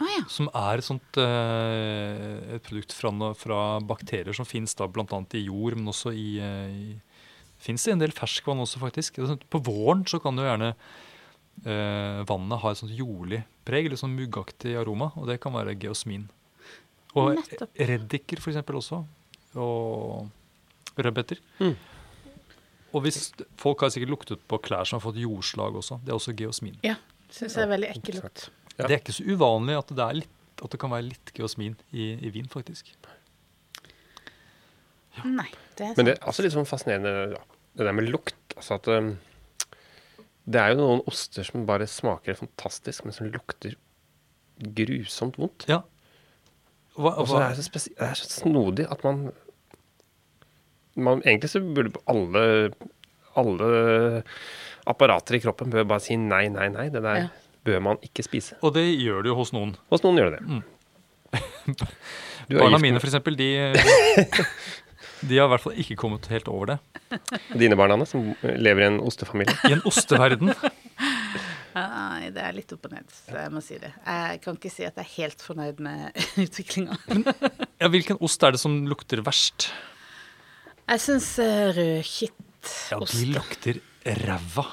Ah, 0.00 0.08
ja. 0.10 0.22
som 0.26 0.48
er 0.54 0.80
et 0.80 0.86
sånt 0.86 1.18
eh, 1.22 2.54
et 2.56 2.62
produkt 2.66 2.90
fra, 2.96 3.10
fra 3.38 3.58
bakterier 3.84 4.34
som 4.34 4.46
fins 4.48 4.72
bl.a. 4.74 5.18
i 5.38 5.42
jord, 5.46 5.76
men 5.78 5.90
også 5.92 6.10
i, 6.14 6.38
eh, 6.42 6.70
i 6.94 6.94
Fins 7.64 7.86
i 7.88 7.92
en 7.94 8.00
del 8.02 8.10
ferskvann 8.12 8.58
også, 8.60 8.76
faktisk. 8.82 9.16
Sånn- 9.24 9.40
På 9.48 9.60
våren 9.64 10.02
så 10.10 10.18
kan 10.20 10.36
jo 10.36 10.42
gjerne 10.44 10.74
eh, 11.62 12.20
vannet 12.28 12.62
har 12.62 12.74
et 12.74 12.80
sånt 12.80 12.94
jordlig 12.94 13.44
preg, 13.64 13.88
litt 13.88 14.00
sånn 14.00 14.16
muggaktig 14.16 14.74
aroma, 14.80 15.12
og 15.18 15.28
det 15.30 15.38
kan 15.42 15.54
være 15.54 15.76
geosmin. 15.80 16.26
Og 17.14 17.36
Nettopp. 17.38 17.70
reddiker 17.78 18.42
for 18.42 18.50
eksempel 18.50 18.80
også. 18.80 19.04
Og 19.62 20.98
rødbeter. 20.98 21.38
Mm. 21.60 21.76
Og 22.94 23.02
hvis 23.02 23.32
folk 23.58 23.82
har 23.82 23.90
sikkert 23.94 24.12
luktet 24.12 24.42
på 24.50 24.58
klær 24.62 24.86
som 24.86 24.98
har 24.98 25.04
fått 25.06 25.18
jordslag 25.22 25.78
også. 25.78 25.98
Det 26.04 26.12
er 26.12 26.18
også 26.18 26.34
geosmin. 26.38 26.76
Ja, 26.86 26.96
syns 27.30 27.56
jeg 27.58 27.66
er 27.66 27.72
veldig 27.72 27.90
ekkel 27.90 28.20
lukt. 28.20 28.48
Ja. 28.74 28.86
Det 28.86 28.92
er 28.92 29.00
ikke 29.00 29.14
så 29.14 29.26
uvanlig 29.26 29.78
at 29.78 29.90
det, 29.94 30.04
er 30.04 30.20
litt, 30.22 30.38
at 30.58 30.74
det 30.74 30.80
kan 30.82 30.92
være 30.94 31.08
litt 31.08 31.32
geosmin 31.34 31.76
i, 31.90 32.14
i 32.18 32.30
vin, 32.34 32.50
faktisk. 32.50 32.90
Nei, 35.22 35.46
det 35.78 35.86
er 35.86 35.98
Men 35.98 36.08
det 36.08 36.16
er 36.16 36.26
også 36.26 36.42
litt 36.42 36.54
sånn 36.54 36.66
fascinerende, 36.66 37.38
det 37.74 37.86
der 37.86 37.94
med 37.94 38.10
lukt. 38.10 38.38
Altså 38.56 38.78
at 38.78 38.90
um, 38.90 39.14
Det 40.44 40.60
er 40.60 40.74
jo 40.74 40.80
noen 40.82 41.00
oster 41.08 41.46
som 41.46 41.62
bare 41.68 41.86
smaker 41.88 42.36
fantastisk, 42.36 43.04
men 43.06 43.14
som 43.16 43.30
lukter 43.32 43.76
grusomt 44.60 45.38
vondt. 45.40 45.64
Ja. 45.70 45.80
Hva, 46.94 47.14
Og 47.18 47.26
så 47.26 47.38
hva, 47.38 47.46
er 47.50 47.56
det 47.56 47.64
så, 47.64 47.72
det 47.88 48.04
er 48.06 48.18
så 48.20 48.28
snodig 48.30 48.84
at 48.92 49.00
man, 49.02 49.24
man 50.94 51.22
Egentlig 51.24 51.50
så 51.50 51.62
burde 51.64 51.98
alle, 52.06 52.44
alle 53.34 53.70
apparater 54.86 55.38
i 55.38 55.42
kroppen 55.42 55.72
bør 55.72 55.88
bare 55.90 56.04
si 56.04 56.14
nei, 56.20 56.44
nei, 56.54 56.68
nei. 56.70 56.86
Det 56.94 57.02
der 57.02 57.24
Ja. 57.24 57.28
bør 57.64 57.80
man 57.80 57.98
ikke 58.04 58.22
spise. 58.22 58.54
og 58.62 58.74
det 58.76 58.84
gjør 59.00 59.22
det 59.24 59.32
jo 59.32 59.38
hos 59.40 59.52
noen. 59.56 59.74
Hos 59.90 60.04
noen 60.04 60.20
gjør 60.20 60.30
det 60.36 60.40
det. 60.44 60.48
Mm. 60.52 60.62
Barna 62.60 62.78
mine, 62.78 63.00
for 63.00 63.08
eksempel, 63.08 63.34
de, 63.40 63.48
de 65.28 65.38
har 65.38 65.48
i 65.48 65.52
hvert 65.54 65.64
fall 65.64 65.78
ikke 65.80 65.96
kommet 66.00 66.28
helt 66.32 66.48
over 66.52 66.74
det. 66.74 66.78
Dine 67.58 67.76
barn, 67.78 67.94
Anne, 67.94 68.06
som 68.08 68.32
lever 68.42 68.84
i 68.84 68.88
en 68.92 69.00
ostefamilie. 69.04 69.54
I 69.68 69.76
en 69.76 69.84
osteverden. 69.88 70.52
Nei, 71.74 72.30
det 72.34 72.42
er 72.44 72.56
litt 72.56 72.72
opp 72.74 72.88
og 72.88 72.94
ned, 72.94 73.10
så 73.14 73.38
jeg 73.42 73.54
må 73.54 73.62
si 73.64 73.78
det. 73.82 73.90
Jeg 74.06 74.40
kan 74.44 74.58
ikke 74.60 74.72
si 74.72 74.86
at 74.86 74.98
jeg 75.00 75.04
er 75.04 75.12
helt 75.16 75.44
fornøyd 75.44 75.82
med 75.84 76.24
utviklinga. 76.44 76.98
Ja, 77.82 77.90
hvilken 77.92 78.20
ost 78.24 78.46
er 78.46 78.54
det 78.56 78.62
som 78.62 78.82
lukter 78.90 79.24
verst? 79.26 79.70
Jeg 80.84 81.00
syns 81.00 81.30
rødkittost. 81.78 82.90
Ja, 82.92 83.00
de 83.00 83.30
lukter 83.32 83.80
ræva. 84.24 84.68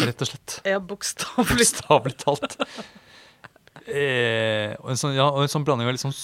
Rett 0.00 0.22
og 0.24 0.28
slett. 0.30 0.58
Ja, 0.68 0.80
bokstavelig 0.80 2.16
talt. 2.22 2.56
Eh, 3.84 4.72
og, 4.80 4.94
en 4.94 5.00
sånn, 5.00 5.12
ja, 5.16 5.26
og 5.28 5.44
en 5.44 5.50
sånn 5.52 5.64
blanding 5.66 5.88
av 5.90 5.96
litt 5.96 6.04
sånn 6.04 6.14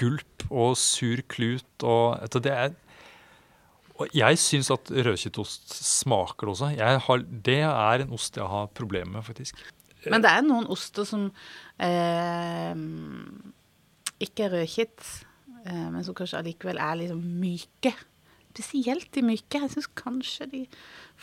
gulp 0.00 0.46
og 0.50 0.76
sur 0.76 1.22
klut 1.32 1.86
og 1.86 2.18
etter 2.24 2.44
det 2.44 2.52
er 2.52 2.72
og 4.00 4.14
jeg 4.16 4.38
syns 4.40 4.70
at 4.72 4.90
rødkjøttost 4.90 5.74
smaker 5.84 6.48
det 6.48 6.52
også. 6.54 6.70
Jeg 6.74 7.00
har, 7.06 7.24
det 7.46 7.58
er 7.62 8.04
en 8.04 8.14
ost 8.16 8.38
jeg 8.38 8.48
har 8.48 8.70
problemer 8.74 9.18
med, 9.18 9.26
faktisk. 9.26 9.58
Men 10.10 10.24
det 10.24 10.30
er 10.32 10.46
noen 10.46 10.66
oster 10.72 11.06
som 11.06 11.28
eh, 11.78 12.72
ikke 14.26 14.48
er 14.48 14.56
rødkitt, 14.56 15.04
eh, 15.62 15.84
men 15.92 16.00
som 16.06 16.16
kanskje 16.18 16.40
allikevel 16.40 16.80
er 16.82 16.98
liksom 17.04 17.20
myke. 17.42 17.94
Spesielt 18.52 19.12
de 19.14 19.24
myke. 19.26 19.60
Jeg 19.60 19.74
syns 19.76 19.90
kanskje 19.98 20.48
de 20.50 20.64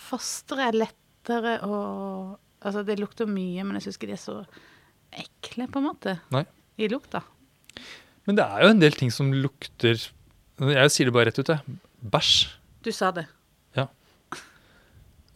fastere 0.07 0.69
er 0.69 0.79
lettere 0.85 1.59
å 1.65 1.81
Altså, 2.59 2.81
det 2.83 2.97
lukter 2.99 3.23
mye, 3.23 3.63
men 3.63 3.77
jeg 3.77 3.85
syns 3.85 3.95
ikke 3.95 4.07
de 4.09 4.15
er 4.17 4.19
så 4.19 4.33
ekle, 5.15 5.63
på 5.71 5.79
en 5.79 5.85
måte, 5.85 6.17
Nei. 6.35 6.41
i 6.75 6.89
lukta. 6.91 7.21
Men 8.29 8.37
det 8.37 8.45
er 8.45 8.61
jo 8.61 8.69
en 8.75 8.81
del 8.83 8.93
ting 8.93 9.09
som 9.09 9.31
lukter 9.33 9.97
Jeg 9.97 10.91
sier 10.93 11.09
det 11.09 11.15
bare 11.15 11.31
rett 11.31 11.39
ut, 11.41 11.49
jeg. 11.49 11.79
Bæsj. 12.13 12.33
Du 12.85 12.91
sa 12.93 13.09
det. 13.15 13.25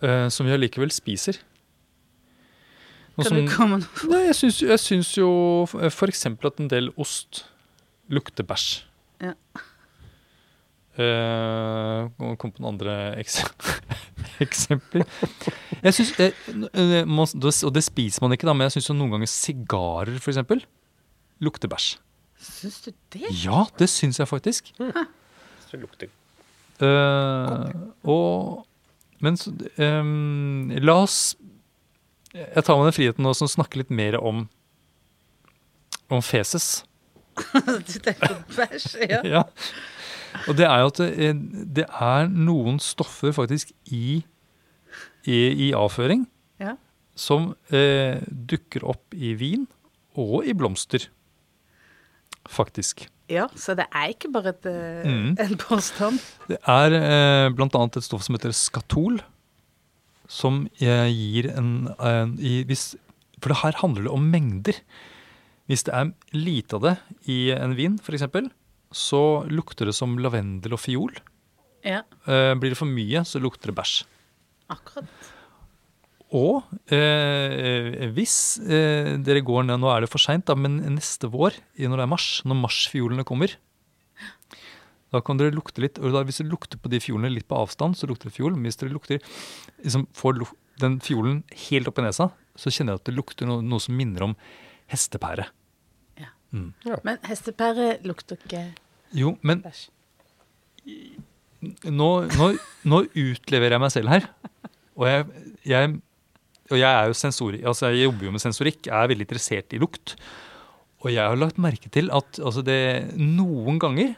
eh, 0.03 0.27
som 0.29 0.45
vi 0.45 0.53
allikevel 0.53 0.91
spiser. 0.93 1.39
Noe 3.15 3.23
Kan 3.23 3.29
som- 3.29 3.45
du 3.45 3.51
komme 3.51 3.79
noe? 3.79 4.09
Nei, 4.09 4.25
jeg 4.27 4.35
syns, 4.35 4.59
jeg 4.61 4.79
syns 4.79 5.11
jo 5.17 5.29
f.eks. 5.65 6.01
eksempel 6.09 6.47
at 6.51 6.59
en 6.59 6.67
del 6.67 6.89
ost 6.97 7.45
lukter 8.09 8.43
bæsj. 8.43 8.83
Ja. 9.21 9.33
Uh, 10.93 12.09
kom 12.37 12.51
på 12.53 12.61
noen 12.61 12.75
andre 12.75 13.15
eks 13.17 13.39
eksempler. 14.45 15.07
Jeg 15.81 15.93
synes, 15.93 16.11
eh, 16.19 16.33
eh, 16.73 17.05
man, 17.05 17.25
Og 17.25 17.73
det 17.73 17.83
spiser 17.83 18.21
man 18.21 18.31
ikke, 18.35 18.45
da, 18.45 18.53
men 18.53 18.67
jeg 18.69 18.77
syns 18.77 18.91
noen 18.93 19.09
ganger 19.15 19.29
sigarer 19.31 20.19
eksempel, 20.21 20.61
lukter 21.41 21.67
bæsj. 21.71 21.97
Syns 22.43 22.81
du 22.83 22.91
det? 23.15 23.29
Ja, 23.43 23.63
det 23.79 23.87
syns 23.91 24.19
jeg 24.19 24.27
faktisk. 24.29 24.73
Så 24.77 25.71
det 25.71 25.81
lukter 25.81 26.11
uh, 26.83 27.69
og 28.03 28.65
Men 29.23 29.37
så, 29.39 29.53
um, 29.77 30.71
la 30.83 30.97
oss 31.05 31.35
Jeg 32.33 32.65
tar 32.65 32.79
meg 32.79 32.89
den 32.89 32.97
friheten 32.97 33.23
nå 33.23 33.31
som 33.37 33.47
snakker 33.47 33.83
litt 33.83 33.93
mer 33.93 34.19
om 34.19 34.47
om 36.11 36.21
feses. 36.21 36.83
du 37.87 37.95
tenker 38.03 38.35
bæsj? 38.53 38.99
Ja. 39.09 39.21
Ja. 39.25 39.43
Og 40.49 40.57
det 40.57 40.67
er 40.67 40.81
jo 40.83 40.89
at 40.91 40.99
det, 40.99 41.31
det 41.77 41.85
er 41.87 42.29
noen 42.29 42.79
stoffer 42.81 43.33
faktisk 43.33 43.71
i, 43.85 44.19
i, 45.25 45.37
i 45.67 45.71
avføring 45.77 46.25
ja. 46.61 46.75
som 47.17 47.53
eh, 47.73 48.21
dukker 48.27 48.85
opp 48.93 49.13
i 49.13 49.33
vin 49.39 49.67
og 50.19 50.45
i 50.49 50.53
blomster. 50.57 51.07
Faktisk. 52.49 53.07
Ja, 53.31 53.47
så 53.55 53.73
det 53.75 53.85
er 53.95 54.11
ikke 54.11 54.29
bare 54.33 54.49
et, 54.51 54.65
eh, 54.67 55.05
Mm. 55.07 55.35
en 55.39 55.55
påstand. 55.57 56.19
Det 56.47 56.57
er 56.67 56.93
eh, 56.93 57.49
annet 57.49 57.97
et 57.97 58.03
stoff 58.03 58.23
som 58.23 58.35
heter 58.35 58.51
skatol, 58.51 59.21
som 60.27 60.67
gir 60.79 61.49
en, 61.55 61.87
en 61.99 62.37
i, 62.39 62.63
hvis, 62.63 62.95
For 63.41 63.49
det 63.51 63.57
her 63.63 63.73
handler 63.81 64.03
det 64.03 64.11
om 64.11 64.29
mengder. 64.31 64.73
Hvis 65.67 65.83
det 65.83 65.93
er 65.93 66.11
lite 66.33 66.75
av 66.75 66.81
det 66.81 66.97
i 67.27 67.51
en 67.51 67.75
vin, 67.75 67.97
f.eks., 67.99 68.23
så 68.93 69.21
lukter 69.49 69.85
det 69.89 69.95
som 69.95 70.17
lavendel 70.21 70.73
og 70.73 70.79
fiol. 70.79 71.15
Ja, 71.83 72.03
Eh, 72.27 72.53
blir 72.55 72.71
det 72.71 72.77
for 72.79 72.85
mye, 72.87 73.23
så 73.27 73.39
lukter 73.41 73.67
det 73.71 73.75
bæsj. 73.75 74.03
akkurat. 74.69 75.05
Og 76.33 76.63
eh, 76.89 78.07
hvis 78.15 78.35
eh, 78.65 79.13
dere 79.21 79.43
går 79.45 79.67
ned 79.67 79.81
Nå 79.83 79.91
er 79.93 80.01
det 80.03 80.09
for 80.09 80.21
seint, 80.21 80.49
men 80.57 80.79
neste 80.95 81.29
vår, 81.29 81.59
når 81.77 82.01
det 82.01 82.05
er 82.07 82.09
mars, 82.09 82.27
når 82.47 82.57
marsfiolene 82.57 83.25
kommer 83.27 83.53
Da 85.13 85.21
kan 85.21 85.37
dere 85.37 85.53
lukte 85.53 85.83
litt. 85.83 85.99
og 86.01 86.15
da, 86.15 86.23
Hvis 86.25 86.41
dere 86.41 86.49
lukter 86.49 86.81
på 86.81 86.89
de 86.89 87.01
fiolene 87.03 87.29
litt 87.35 87.45
på 87.49 87.59
avstand, 87.59 87.99
så 87.99 88.09
lukter 88.09 88.31
det 88.31 88.37
fiol. 88.37 88.55
Men 88.57 88.65
hvis 88.65 88.79
dere 88.81 88.95
lukter, 88.95 89.21
liksom, 89.83 90.07
får 90.17 90.39
luk 90.41 90.55
den 90.81 90.97
fiolen 91.05 91.43
helt 91.67 91.89
opp 91.91 91.99
i 92.01 92.05
nesa, 92.07 92.31
så 92.57 92.71
kjenner 92.73 92.95
jeg 92.95 93.03
at 93.03 93.09
det 93.11 93.13
lukter 93.13 93.45
noe, 93.45 93.61
noe 93.61 93.83
som 93.83 93.93
minner 93.97 94.25
om 94.25 94.33
hestepære. 94.89 95.45
Ja. 96.17 96.31
Mm. 96.49 96.71
Men 97.05 97.21
hestepære 97.29 97.99
lukter 98.07 98.41
ikke 98.41 98.63
Jo, 99.13 99.35
men 99.45 99.61
bæsj. 99.61 99.83
nå, 101.93 102.09
nå, 102.33 102.47
nå 102.89 103.03
utleverer 103.13 103.77
jeg 103.77 103.83
meg 103.85 103.93
selv 103.93 104.13
her. 104.15 104.27
Og 104.97 105.07
jeg, 105.09 105.29
jeg, 105.69 105.93
og 106.73 106.79
jeg 106.81 106.89
er 106.89 107.09
jo 107.11 107.15
sensori, 107.17 107.61
altså 107.69 107.91
jeg 107.93 108.07
jobber 108.07 108.27
jo 108.27 108.33
med 108.35 108.41
sensorikk, 108.43 108.87
er 108.89 109.09
veldig 109.11 109.25
interessert 109.27 109.75
i 109.77 109.79
lukt. 109.81 110.15
Og 111.03 111.11
jeg 111.13 111.21
har 111.23 111.37
lagt 111.39 111.59
merke 111.61 111.89
til 111.93 112.09
at 112.15 112.39
altså 112.41 112.63
det, 112.65 112.79
noen 113.19 113.77
ganger 113.81 114.13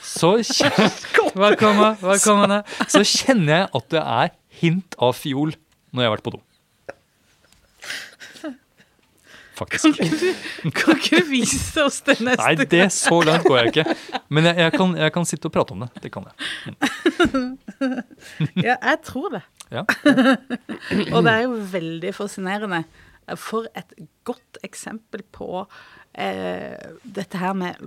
så, 0.00 0.36
kjen- 0.40 1.32
Hva 1.38 1.50
kommer 1.58 1.96
Hva 2.00 2.14
kommer 2.22 2.50
det? 2.52 2.60
så 2.90 3.02
kjenner 3.04 3.52
jeg 3.64 3.70
at 3.80 3.88
det 3.92 4.02
er 4.02 4.30
hint 4.62 4.96
av 5.02 5.14
fiol 5.18 5.52
når 5.92 6.02
jeg 6.04 6.08
har 6.08 6.14
vært 6.16 6.26
på 6.28 6.32
do. 6.36 6.40
Faktisk. 9.58 9.98
Kan 10.76 10.98
ikke 10.98 11.20
du 11.22 11.30
vise 11.32 11.82
oss 11.84 12.00
det 12.06 12.18
neste 12.22 12.44
gang? 12.44 12.60
Nei, 12.60 12.68
det 12.70 12.86
så 12.94 13.18
langt 13.26 13.46
går 13.48 13.58
jeg 13.60 13.72
ikke. 13.72 13.96
Men 14.30 14.48
jeg, 14.50 14.60
jeg, 14.64 14.74
kan, 14.76 14.94
jeg 15.02 15.14
kan 15.16 15.28
sitte 15.28 15.50
og 15.50 15.54
prate 15.56 15.74
om 15.74 15.84
det. 15.84 15.90
Det 16.04 16.12
kan 16.14 16.28
jeg. 16.28 16.36
Ja, 18.58 18.74
jeg 18.74 18.98
tror 19.06 19.28
det. 19.36 19.44
Ja. 19.70 19.84
Og 21.14 21.22
det 21.24 21.32
er 21.32 21.44
jo 21.44 21.54
veldig 21.72 22.10
fascinerende. 22.16 22.82
For 23.38 23.68
et 23.76 23.92
godt 24.26 24.58
eksempel 24.64 25.22
på 25.36 25.62
eh, 26.18 26.74
dette 27.04 27.40
her 27.40 27.54
med 27.58 27.78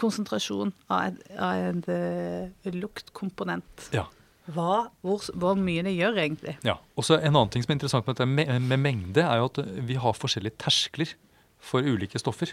konsentrasjon 0.00 0.72
av 0.88 1.10
en, 1.10 1.18
av 1.36 1.64
en 1.70 1.82
eh, 1.92 2.72
luktkomponent. 2.74 3.90
Ja. 3.94 4.06
Hva, 4.46 4.86
hvor, 5.02 5.24
hvor 5.34 5.56
mye 5.58 5.82
det 5.82 5.96
gjør, 5.96 6.18
egentlig. 6.22 6.52
Ja, 6.66 6.76
og 6.94 7.04
så 7.06 7.16
En 7.18 7.34
annen 7.34 7.50
ting 7.50 7.64
som 7.64 7.72
er 7.72 7.78
interessant 7.80 8.06
med 8.06 8.14
dette 8.14 8.26
med, 8.30 8.78
mengde, 8.78 9.24
er 9.24 9.40
jo 9.40 9.48
at 9.50 9.58
vi 9.88 9.96
har 9.98 10.14
forskjellige 10.14 10.54
terskler 10.62 11.14
for 11.58 11.82
ulike 11.82 12.20
stoffer. 12.22 12.52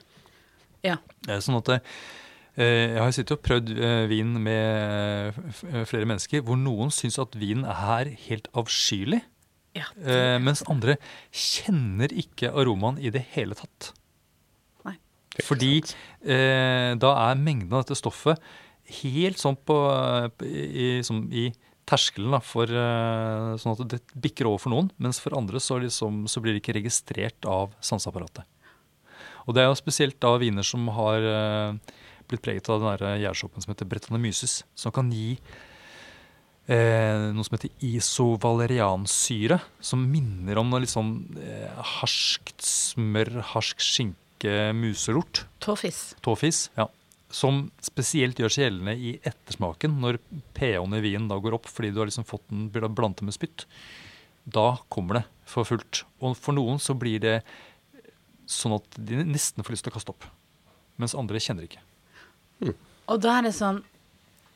Ja. 0.83 0.97
Eh, 1.29 1.37
Sånn 1.43 1.59
at 1.59 1.69
eh, 1.75 1.83
Jeg 2.57 2.97
har 2.99 3.13
sittet 3.13 3.35
og 3.37 3.43
prøvd 3.45 3.69
eh, 3.77 4.05
vin 4.09 4.33
med 4.41 5.37
flere 5.89 6.07
mennesker 6.09 6.41
hvor 6.45 6.57
noen 6.59 6.89
syns 6.93 7.19
at 7.21 7.37
vinen 7.39 7.65
er 7.69 8.09
helt 8.25 8.49
avskyelig, 8.57 9.21
Ja, 9.77 9.85
eh, 10.05 10.39
mens 10.41 10.61
andre 10.69 10.97
kjenner 11.33 12.11
ikke 12.13 12.51
aromaen 12.53 12.97
i 13.01 13.09
det 13.13 13.23
hele 13.33 13.55
tatt. 13.57 13.91
Nei. 14.85 14.97
Fordi 15.45 15.75
eh, 15.79 16.91
da 17.01 17.13
er 17.29 17.39
mengden 17.41 17.73
av 17.73 17.85
dette 17.85 17.97
stoffet 18.01 18.41
helt 18.99 19.39
sånn 19.39 19.55
på, 19.65 19.77
i, 20.45 20.99
som 21.05 21.23
i 21.31 21.47
terskelen 21.89 22.35
da, 22.35 22.39
for 22.43 22.69
eh, 22.69 23.49
sånn 23.61 23.75
at 23.75 23.83
det 23.91 24.01
bikker 24.23 24.47
over 24.49 24.61
for 24.63 24.73
noen, 24.73 24.89
mens 25.01 25.19
for 25.23 25.35
andre 25.37 25.61
så, 25.63 25.79
liksom, 25.83 26.23
så 26.31 26.43
blir 26.43 26.55
det 26.55 26.63
ikke 26.63 26.77
registrert 26.79 27.49
av 27.49 27.75
sanseapparatet. 27.83 28.47
Og 29.43 29.55
det 29.55 29.63
er 29.63 29.69
jo 29.69 29.79
spesielt 29.79 30.19
da 30.23 30.37
viner 30.39 30.65
som 30.65 30.87
har 30.95 31.27
eh, 31.27 31.99
blitt 32.31 32.43
preget 32.45 32.69
av 32.71 32.83
den 32.83 33.21
gjærsoppen 33.23 33.63
som 33.63 33.73
heter 33.73 33.89
Brettanomyces, 33.89 34.61
som 34.79 34.93
kan 34.95 35.11
gi 35.11 35.35
eh, 36.71 37.29
noe 37.35 37.43
som 37.45 37.57
heter 37.57 37.73
isovaleriansyre, 37.83 39.59
som 39.83 40.07
minner 40.09 40.61
om 40.61 40.71
noe 40.71 40.83
litt 40.83 40.93
sånn 40.93 41.15
eh, 41.41 41.83
harskt 41.99 42.63
smør, 42.63 43.41
harsk 43.53 43.83
skinke, 43.83 44.71
muselort. 44.77 45.45
Tåfis. 45.63 46.13
Tåfis, 46.23 46.67
ja. 46.79 46.87
Som 47.33 47.67
spesielt 47.81 48.37
gjør 48.37 48.53
seg 48.53 48.67
gjeldende 48.67 48.93
i 48.93 49.15
ettersmaken, 49.25 49.95
når 50.03 50.19
pH-en 50.53 50.93
i 50.93 51.01
vinen 51.01 51.29
da 51.31 51.39
går 51.41 51.57
opp 51.57 51.69
fordi 51.71 51.89
du 51.93 52.01
har 52.01 52.09
liksom 52.09 52.27
fått 52.29 52.45
den 52.51 52.67
blandet 52.71 53.25
med 53.25 53.35
spytt. 53.35 53.65
Da 54.43 54.75
kommer 54.93 55.21
det 55.21 55.23
for 55.49 55.65
fullt. 55.67 56.03
Og 56.21 56.37
for 56.37 56.55
noen 56.55 56.81
så 56.83 56.95
blir 56.97 57.23
det 57.23 57.37
sånn 58.49 58.75
at 58.77 58.99
de 58.99 59.23
nesten 59.25 59.65
får 59.65 59.75
lyst 59.75 59.87
til 59.87 59.93
å 59.93 59.97
kaste 59.97 60.13
opp. 60.13 60.27
Mens 61.01 61.15
andre 61.17 61.41
kjenner 61.41 61.65
ikke. 61.65 61.81
Og 63.09 63.17
da 63.23 63.39
er 63.39 63.47
det 63.47 63.55
sånn 63.57 63.81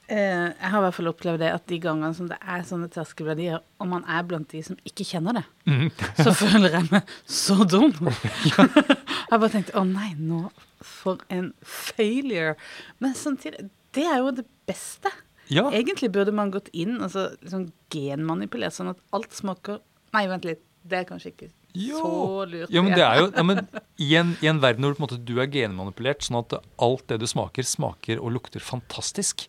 eh, 0.08 0.48
Jeg 0.54 0.72
har 0.72 0.80
i 0.80 0.84
hvert 0.86 0.98
fall 0.98 1.10
opplevd 1.12 1.42
det 1.44 1.52
at 1.54 1.66
de 1.70 1.80
gangene 1.84 2.14
som 2.18 2.30
det 2.30 2.38
er 2.42 2.66
sånne 2.68 2.90
terskelverdier, 2.94 3.62
og 3.82 3.90
man 3.92 4.06
er 4.10 4.26
blant 4.28 4.50
de 4.54 4.62
som 4.66 4.80
ikke 4.88 5.06
kjenner 5.08 5.40
det, 5.40 5.46
mm. 5.68 5.88
så 6.24 6.34
føler 6.38 6.78
jeg 6.80 6.90
meg 6.92 7.14
så 7.26 7.60
dum. 7.68 7.94
jeg 9.30 9.38
bare 9.38 9.54
tenkte 9.54 9.78
å 9.80 9.86
nei, 9.88 10.14
nå 10.20 10.48
for 10.84 11.24
en 11.34 11.52
failure. 11.66 12.56
Men 13.04 13.16
samtidig, 13.18 13.70
det 13.98 14.06
er 14.06 14.22
jo 14.22 14.34
det 14.38 14.46
beste. 14.70 15.12
Ja, 15.50 15.70
Egentlig 15.72 16.10
burde 16.12 16.34
man 16.36 16.52
gått 16.52 16.68
inn 16.76 16.98
og 17.00 17.12
så 17.14 17.30
liksom 17.40 17.70
genmanipulert, 17.94 18.76
sånn 18.76 18.92
at 18.92 19.00
alt 19.16 19.32
smaker 19.36 19.80
Nei, 20.16 20.24
vent 20.32 20.46
litt. 20.48 20.62
Det 20.88 21.02
er 21.02 21.08
kanskje 21.08 21.32
ikke 21.34 21.48
Jo. 21.76 22.00
så 22.00 22.46
lurt. 22.48 22.72
ja 22.72 22.82
men 22.84 22.94
det 22.96 23.04
er 23.04 23.18
jo 23.20 23.26
ja, 23.28 23.44
men 23.44 23.60
i, 24.00 24.08
en, 24.16 24.30
I 24.40 24.48
en 24.52 24.62
verden 24.64 24.86
hvor 24.86 24.96
på 24.96 25.02
en 25.02 25.06
måte, 25.06 25.20
du 25.20 25.34
er 25.44 25.50
genmanipulert, 25.52 26.24
sånn 26.24 26.40
at 26.40 26.56
alt 26.84 27.04
det 27.12 27.20
du 27.20 27.28
smaker, 27.28 27.68
smaker 27.68 28.22
og 28.24 28.32
lukter 28.38 28.64
fantastisk. 28.64 29.46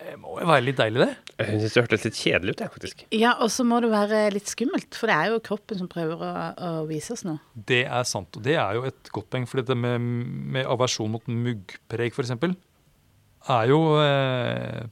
Det 0.00 0.14
må 0.16 0.38
jo 0.40 0.46
være 0.48 0.64
litt 0.64 0.78
deilig, 0.78 1.02
det. 1.02 1.34
Jeg 1.40 1.60
syns 1.60 1.74
det 1.74 1.82
hørtes 1.82 2.04
litt 2.06 2.18
kjedelig 2.18 2.52
ut, 2.54 2.62
jeg, 2.62 2.72
faktisk. 2.74 3.02
Ja, 3.14 3.32
og 3.44 3.50
så 3.52 3.66
må 3.68 3.80
det 3.84 3.90
være 3.92 4.22
litt 4.32 4.48
skummelt, 4.48 4.96
for 4.96 5.10
det 5.10 5.16
er 5.16 5.34
jo 5.34 5.42
kroppen 5.44 5.80
som 5.80 5.90
prøver 5.92 6.22
å, 6.24 6.30
å 6.56 6.70
vise 6.88 7.12
oss 7.14 7.24
noe. 7.26 7.42
Det 7.54 7.82
er 7.84 8.06
sant, 8.08 8.38
og 8.38 8.46
det 8.46 8.56
er 8.56 8.78
jo 8.78 8.86
et 8.88 9.12
godt 9.12 9.28
poeng. 9.32 9.44
For 9.50 9.60
dette 9.60 9.76
med, 9.76 10.00
med 10.56 10.68
aversjon 10.72 11.12
mot 11.12 11.28
muggpreg, 11.28 12.16
f.eks., 12.16 12.32
er 13.50 13.70
jo 13.70 13.80
eh, 14.02 14.88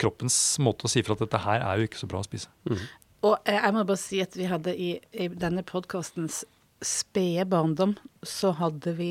kroppens 0.00 0.36
måte 0.64 0.88
å 0.88 0.92
si 0.92 1.04
fra 1.04 1.16
at 1.16 1.24
dette 1.24 1.40
her 1.44 1.64
er 1.64 1.80
jo 1.80 1.88
ikke 1.88 2.00
så 2.00 2.08
bra 2.10 2.20
å 2.20 2.26
spise. 2.26 2.52
Og 3.24 3.36
eh, 3.44 3.58
jeg 3.58 3.76
må 3.76 3.84
bare 3.84 4.00
si 4.00 4.20
at 4.24 4.36
vi 4.38 4.48
hadde 4.48 4.74
i, 4.76 4.94
i 5.12 5.28
denne 5.32 5.64
podkastens 5.66 6.42
spede 6.84 7.46
barndom, 7.48 7.94
så 8.24 8.52
hadde 8.58 8.96
vi 8.98 9.10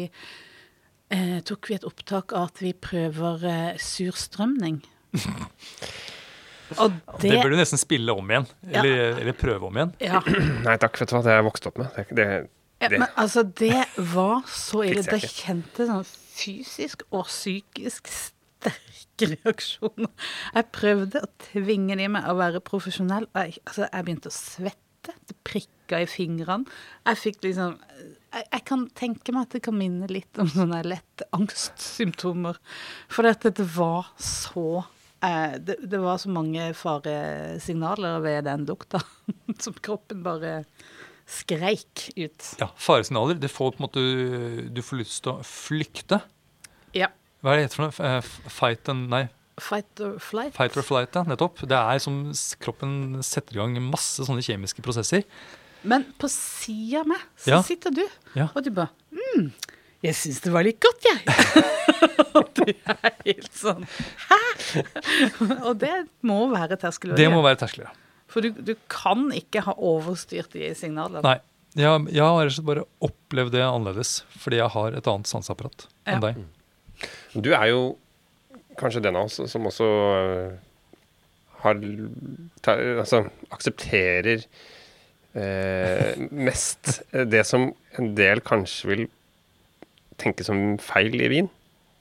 eh, 1.13 1.37
Tok 1.47 1.69
vi 1.69 1.77
et 1.77 1.85
opptak 1.87 2.33
av 2.35 2.49
at 2.51 2.61
vi 2.63 2.73
prøver 2.73 3.45
eh, 3.49 3.77
surstrømning. 3.81 4.81
Og 6.79 6.89
Det, 7.21 7.29
det, 7.29 7.37
bør 7.43 7.53
du 7.53 7.59
nesten 7.59 7.81
spille 7.81 8.15
om 8.17 8.31
igjen, 8.33 8.47
Ja. 8.71 8.81
eller, 8.81 9.21
eller 9.21 9.37
prøve 9.37 9.69
om 9.69 9.77
igjen. 9.77 9.93
ja, 10.01 10.21
Nei 10.67 10.75
takk, 10.81 10.97
vet 10.99 11.11
du 11.11 11.15
hva, 11.17 11.23
det 11.25 11.33
har 11.33 11.41
jeg 11.43 11.47
vokst 11.51 11.69
opp 11.69 11.77
med. 11.83 11.97
Det, 11.97 12.05
det, 12.17 12.27
ja, 12.83 12.89
men 12.97 13.07
altså, 13.15 13.43
det 13.45 13.83
var 14.13 14.41
så 14.49 14.83
ille. 14.89 15.03
Ikke. 15.05 15.29
kjente 15.29 15.87
sånn 15.89 16.05
fysisk 16.33 17.05
og 17.13 17.27
psykisk 17.29 18.09
sterke 18.09 19.29
reaksjoner. 19.35 20.09
Jeg 20.55 20.69
prøvde 20.73 21.21
å 21.21 21.29
tvinge 21.51 21.99
de 21.99 22.09
med 22.15 22.25
å 22.31 22.33
være 22.39 22.63
profesjonell. 22.65 23.29
Jeg, 23.37 23.59
altså, 23.67 23.85
jeg 23.91 24.07
begynte 24.09 24.31
å 24.33 24.35
svette. 24.35 24.79
Det 25.27 25.35
prikka 25.43 25.99
i 25.99 26.07
fingrene. 26.07 26.63
Jeg 27.09 27.19
fikk 27.19 27.41
liksom 27.43 27.73
jeg, 28.33 28.47
jeg 28.51 28.63
kan 28.69 28.87
tenke 28.97 29.33
meg 29.35 29.47
at 29.47 29.55
det 29.57 29.63
kan 29.67 29.77
minne 29.77 30.09
litt 30.11 30.39
om 30.41 30.49
sånne 30.49 30.81
lette 30.87 31.27
angstsymptomer. 31.35 32.59
For 33.11 33.27
det 33.29 33.67
var 33.75 34.09
så 34.21 34.83
eh, 35.23 35.55
det, 35.59 35.77
det 35.91 36.01
var 36.03 36.17
så 36.21 36.31
mange 36.33 36.71
faresignaler 36.77 38.19
ved 38.25 38.45
den 38.49 38.65
lukta 38.69 39.01
som 39.63 39.77
kroppen 39.83 40.23
bare 40.25 40.63
skreik 41.29 42.09
ut. 42.19 42.49
Ja, 42.59 42.67
Faresignaler. 42.75 43.37
Det 43.39 43.51
får 43.51 43.71
på 43.75 43.79
en 43.79 43.85
måte 43.85 44.01
Du 44.75 44.81
får 44.83 44.99
lyst 44.99 45.21
til 45.23 45.37
å 45.37 45.45
flykte. 45.47 46.19
Ja. 46.93 47.07
Hva 47.43 47.53
er 47.53 47.61
det 47.61 47.69
heter 47.69 47.79
for 47.79 47.87
noe? 47.87 48.09
Eh, 48.09 48.33
Fight 48.51 48.91
and 48.91 49.07
Nei, 49.13 49.23
Fight 49.61 49.99
or 50.01 50.17
flight. 50.17 50.55
fight 50.55 50.75
or 50.77 50.85
flight, 50.85 51.13
ja. 51.13 51.21
Nettopp. 51.29 51.61
Det 51.69 51.77
er 51.77 51.99
som 52.01 52.23
kroppen 52.63 53.21
setter 53.23 53.53
i 53.55 53.59
gang 53.61 53.75
masse 53.85 54.25
sånne 54.25 54.41
kjemiske 54.45 54.81
prosesser. 54.85 55.23
Men 55.83 56.05
på 56.21 56.29
sida 56.31 57.01
av 57.03 57.07
meg 57.11 57.23
så 57.37 57.55
Ja. 57.57 57.61
sitter 57.65 57.91
du, 57.91 58.03
Ja. 58.37 58.47
og 58.55 58.63
du 58.63 58.71
bare 58.71 58.89
mm, 59.11 59.51
Jeg 60.03 60.15
syns 60.19 60.41
det 60.43 60.51
var 60.53 60.63
litt 60.63 60.79
godt, 60.83 61.03
jeg. 61.03 61.19
og 62.39 62.49
du 62.55 62.63
er 62.71 63.11
helt 63.25 63.53
sånn 63.55 63.83
Hæ? 64.29 64.39
og 65.67 65.77
det 65.79 65.93
må 66.23 66.39
være 66.51 66.77
terskelverdier. 66.79 67.29
Det 67.29 67.33
må 67.33 67.43
være 67.45 67.59
terskler. 67.63 67.89
ja. 67.91 67.99
For 68.33 68.41
du, 68.41 68.49
du 68.65 68.73
kan 68.89 69.27
ikke 69.35 69.61
ha 69.67 69.75
overstyrt 69.77 70.55
de 70.57 70.71
signalene. 70.75 71.21
Nei. 71.21 71.35
Jeg, 71.77 72.05
jeg 72.13 72.21
har 72.25 72.39
rett 72.39 72.51
og 72.51 72.55
slett 72.55 72.65
bare 72.69 72.85
opplevd 73.05 73.51
det 73.53 73.61
annerledes, 73.65 74.11
fordi 74.41 74.57
jeg 74.59 74.69
har 74.73 74.93
et 74.97 75.07
annet 75.09 75.29
sanseapparat 75.29 75.87
Ja. 76.07 76.15
enn 76.15 76.21
deg. 76.23 76.41
Du 77.37 77.51
er 77.53 77.67
jo 77.71 77.81
kanskje 78.77 79.01
den 79.05 79.15
av 79.19 79.25
oss 79.29 79.37
som 79.51 79.65
også 79.69 79.85
øh, 79.85 80.53
har 81.63 81.77
Altså 83.03 83.23
aksepterer 83.53 84.33
eh, 84.41 84.45
mest 85.33 87.01
det 87.11 87.43
som 87.49 87.71
en 87.97 88.13
del 88.17 88.41
kanskje 88.45 88.89
vil 88.91 89.03
tenke 90.21 90.45
som 90.45 90.77
feil 90.81 91.15
i 91.21 91.29
vin. 91.31 91.49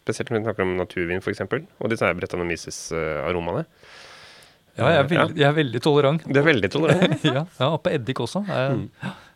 Spesielt 0.04 0.30
når 0.32 0.40
vi 0.42 0.46
snakker 0.48 0.66
om 0.66 0.72
naturvin, 0.76 1.22
f.eks. 1.22 1.40
Og 1.80 1.90
disse 1.92 2.04
her 2.04 2.16
Brettanomyces-aromaene. 2.18 3.64
Ja, 4.76 4.88
jeg 4.88 4.98
er, 5.02 5.08
veld, 5.10 5.34
jeg 5.36 5.46
er 5.50 5.56
veldig 5.56 5.80
tolerant. 5.84 6.22
Du 6.26 6.38
er 6.40 6.46
veldig 6.46 6.70
tolerant. 6.72 7.24
ja, 7.28 7.42
ja, 7.60 7.66
og 7.68 7.82
på 7.84 7.92
eddik 7.92 8.20
også. 8.24 8.40
Jeg 8.48 8.78
Mm. 8.78 8.86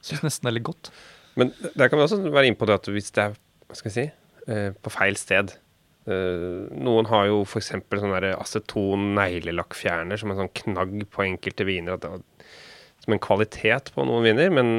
syns 0.06 0.22
nesten 0.24 0.46
det 0.46 0.52
er 0.52 0.56
litt 0.58 0.66
godt. 0.68 0.90
Men 1.36 1.50
der 1.76 1.88
kan 1.92 1.98
vi 2.00 2.04
også 2.06 2.18
være 2.32 2.46
inne 2.48 2.56
på 2.56 2.66
det 2.68 2.76
at 2.78 2.88
hvis 2.88 3.10
det 3.12 3.22
er 3.26 3.34
hva 3.66 3.76
skal 3.76 3.90
jeg 3.90 3.96
si, 3.96 4.06
eh, 4.52 4.70
på 4.80 4.92
feil 4.94 5.16
sted 5.20 5.50
eh, 6.06 6.70
Noen 6.78 7.08
har 7.10 7.26
jo 7.28 7.42
f.eks. 7.44 7.72
sånn 7.74 8.14
der 8.14 8.28
aceton 8.38 9.08
neglelakkfjerner 9.18 10.16
som 10.22 10.30
en 10.32 10.40
sånn 10.44 10.52
knagg 10.62 10.94
på 11.12 11.24
enkelte 11.26 11.66
viner. 11.68 11.98
At 11.98 12.06
som 13.06 13.16
en 13.16 13.22
kvalitet 13.22 13.92
på 13.94 14.04
noen 14.04 14.26
viner. 14.26 14.50
Men 14.52 14.72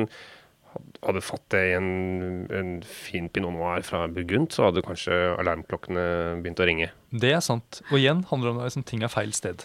hadde 1.05 1.23
fått 1.25 1.45
det 1.53 1.61
i 1.69 1.75
en, 1.77 2.47
en 2.53 2.73
fin 2.85 3.29
pinot 3.33 3.55
noir 3.55 3.85
fra 3.87 4.03
Burgund, 4.11 4.51
så 4.53 4.67
hadde 4.67 4.83
kanskje 4.85 5.15
alarmklokkene 5.39 6.03
begynt 6.43 6.61
å 6.61 6.67
ringe. 6.67 6.89
Det 7.09 7.31
er 7.37 7.41
sant. 7.45 7.81
Og 7.89 7.99
igjen 8.01 8.25
handler 8.29 8.49
det 8.49 8.53
om 8.53 8.61
at 8.61 8.69
liksom, 8.69 8.85
ting 8.89 9.05
er 9.05 9.13
feil 9.13 9.33
sted. 9.35 9.63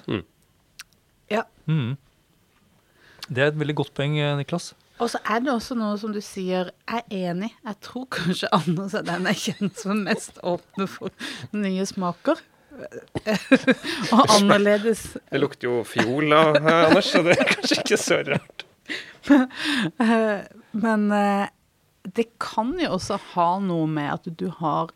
Ja. 1.33 1.45
Mm. 1.67 1.99
Det 3.29 3.43
er 3.43 3.53
et 3.53 3.59
veldig 3.59 3.77
godt 3.83 3.93
poeng, 3.99 4.17
eh, 4.21 4.37
Niklas. 4.39 4.73
Og 5.03 5.11
så 5.11 5.19
er 5.27 5.41
det 5.43 5.51
også 5.51 5.75
noe 5.75 5.97
som 5.99 6.13
du 6.15 6.21
sier, 6.23 6.71
jeg 6.87 7.03
er 7.03 7.31
enig. 7.33 7.51
Jeg 7.65 7.79
tror 7.83 8.07
kanskje 8.13 8.51
Anders 8.55 8.95
er 8.95 9.07
den 9.09 9.27
jeg 9.33 9.41
kjenner 9.47 9.77
som 9.81 10.03
mest 10.07 10.39
åpne 10.47 10.87
for 10.91 11.11
nye 11.57 11.87
smaker. 11.89 12.43
Og 14.13 14.31
annerledes 14.39 15.05
Det 15.31 15.41
lukter 15.41 15.69
jo 15.69 15.83
fiol 15.87 16.33
av 16.37 16.57
Anders, 16.61 17.11
så 17.13 17.23
det 17.27 17.37
er 17.37 17.51
kanskje 17.51 17.79
ikke 17.83 17.99
så 18.01 18.19
rart. 18.27 18.65
Men 20.73 21.07
eh, 21.13 21.47
det 22.03 22.27
kan 22.43 22.75
jo 22.81 22.97
også 22.97 23.19
ha 23.35 23.49
noe 23.63 23.87
med 23.91 24.11
at 24.17 24.27
du 24.27 24.49
har 24.59 24.91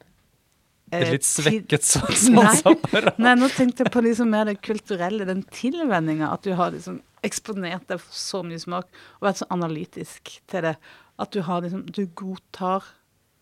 eh, 0.90 1.00
Et 1.02 1.12
litt 1.14 1.28
svekket 1.28 1.86
sanseapparat? 1.86 3.18
Nei. 3.20 3.28
Nei, 3.28 3.34
nå 3.42 3.50
tenkte 3.54 3.86
jeg 3.86 3.94
på 3.94 4.02
liksom 4.04 4.32
mer 4.34 4.48
det 4.50 4.58
kulturelle, 4.64 5.28
den 5.28 5.44
tilvenninga. 5.54 6.32
At 6.34 6.46
du 6.46 6.56
har 6.58 6.74
liksom 6.74 7.00
eksponert 7.26 7.86
deg 7.90 8.02
for 8.02 8.18
så 8.18 8.42
mye 8.46 8.60
smak 8.62 8.90
og 9.18 9.28
vært 9.28 9.42
så 9.42 9.50
analytisk 9.54 10.36
til 10.50 10.66
det. 10.68 10.76
At 11.22 11.32
du 11.32 11.40
har 11.46 11.62
liksom 11.64 11.86
Du 11.88 12.06
godtar 12.18 12.84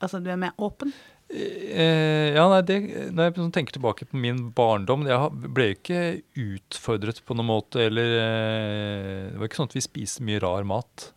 Altså, 0.02 0.18
du 0.20 0.26
er 0.28 0.36
mer 0.36 0.52
åpen. 0.60 0.90
Eh, 1.32 2.34
ja, 2.36 2.44
nei, 2.52 2.60
det, 2.68 2.76
Når 3.16 3.26
jeg 3.26 3.34
sånn 3.38 3.52
tenker 3.56 3.74
tilbake 3.74 4.04
på 4.06 4.18
min 4.20 4.42
barndom 4.54 5.06
Jeg 5.08 5.48
ble 5.56 5.70
jo 5.70 5.76
ikke 5.78 6.00
utfordret 6.36 7.22
på 7.24 7.34
noen 7.34 7.48
måte, 7.48 7.80
eller 7.88 8.10
eh, 8.20 9.22
Det 9.32 9.40
var 9.40 9.48
ikke 9.48 9.58
sånn 9.62 9.70
at 9.70 9.76
vi 9.78 9.82
spiste 9.86 10.26
mye 10.28 10.42
rar 10.44 10.66
mat, 10.68 11.08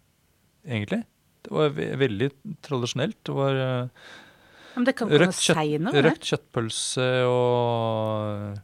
egentlig. 0.66 1.04
Det 1.44 1.52
var 1.54 1.76
ve 1.76 1.90
veldig 2.00 2.30
tradisjonelt. 2.66 3.20
Det 3.28 3.36
var 3.36 3.60
eh, 3.66 4.08
Men 4.78 4.88
det 4.88 4.96
kan 4.98 5.12
røkt, 5.12 5.42
kjøtt, 5.44 5.60
seinere. 5.60 6.06
røkt 6.08 6.32
kjøttpølse 6.32 7.10
og 7.28 8.64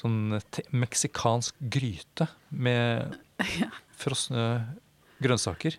sånn 0.00 0.38
meksikansk 0.76 1.58
gryte 1.72 2.28
med 2.54 3.18
frosne 4.02 4.46
grønnsaker. 5.22 5.76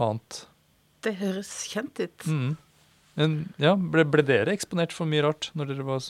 Annet. 0.00 0.44
Det 1.04 1.14
høres 1.20 1.52
kjent 1.68 2.00
ut. 2.00 2.26
Mm. 2.26 2.56
Men 3.20 3.36
ja, 3.60 3.74
ble, 3.76 4.06
ble 4.08 4.24
dere 4.24 4.54
eksponert 4.56 4.94
for 4.96 5.08
mye 5.08 5.22
rart 5.26 5.50
når 5.58 5.74
dere, 5.74 5.84
var, 5.84 6.06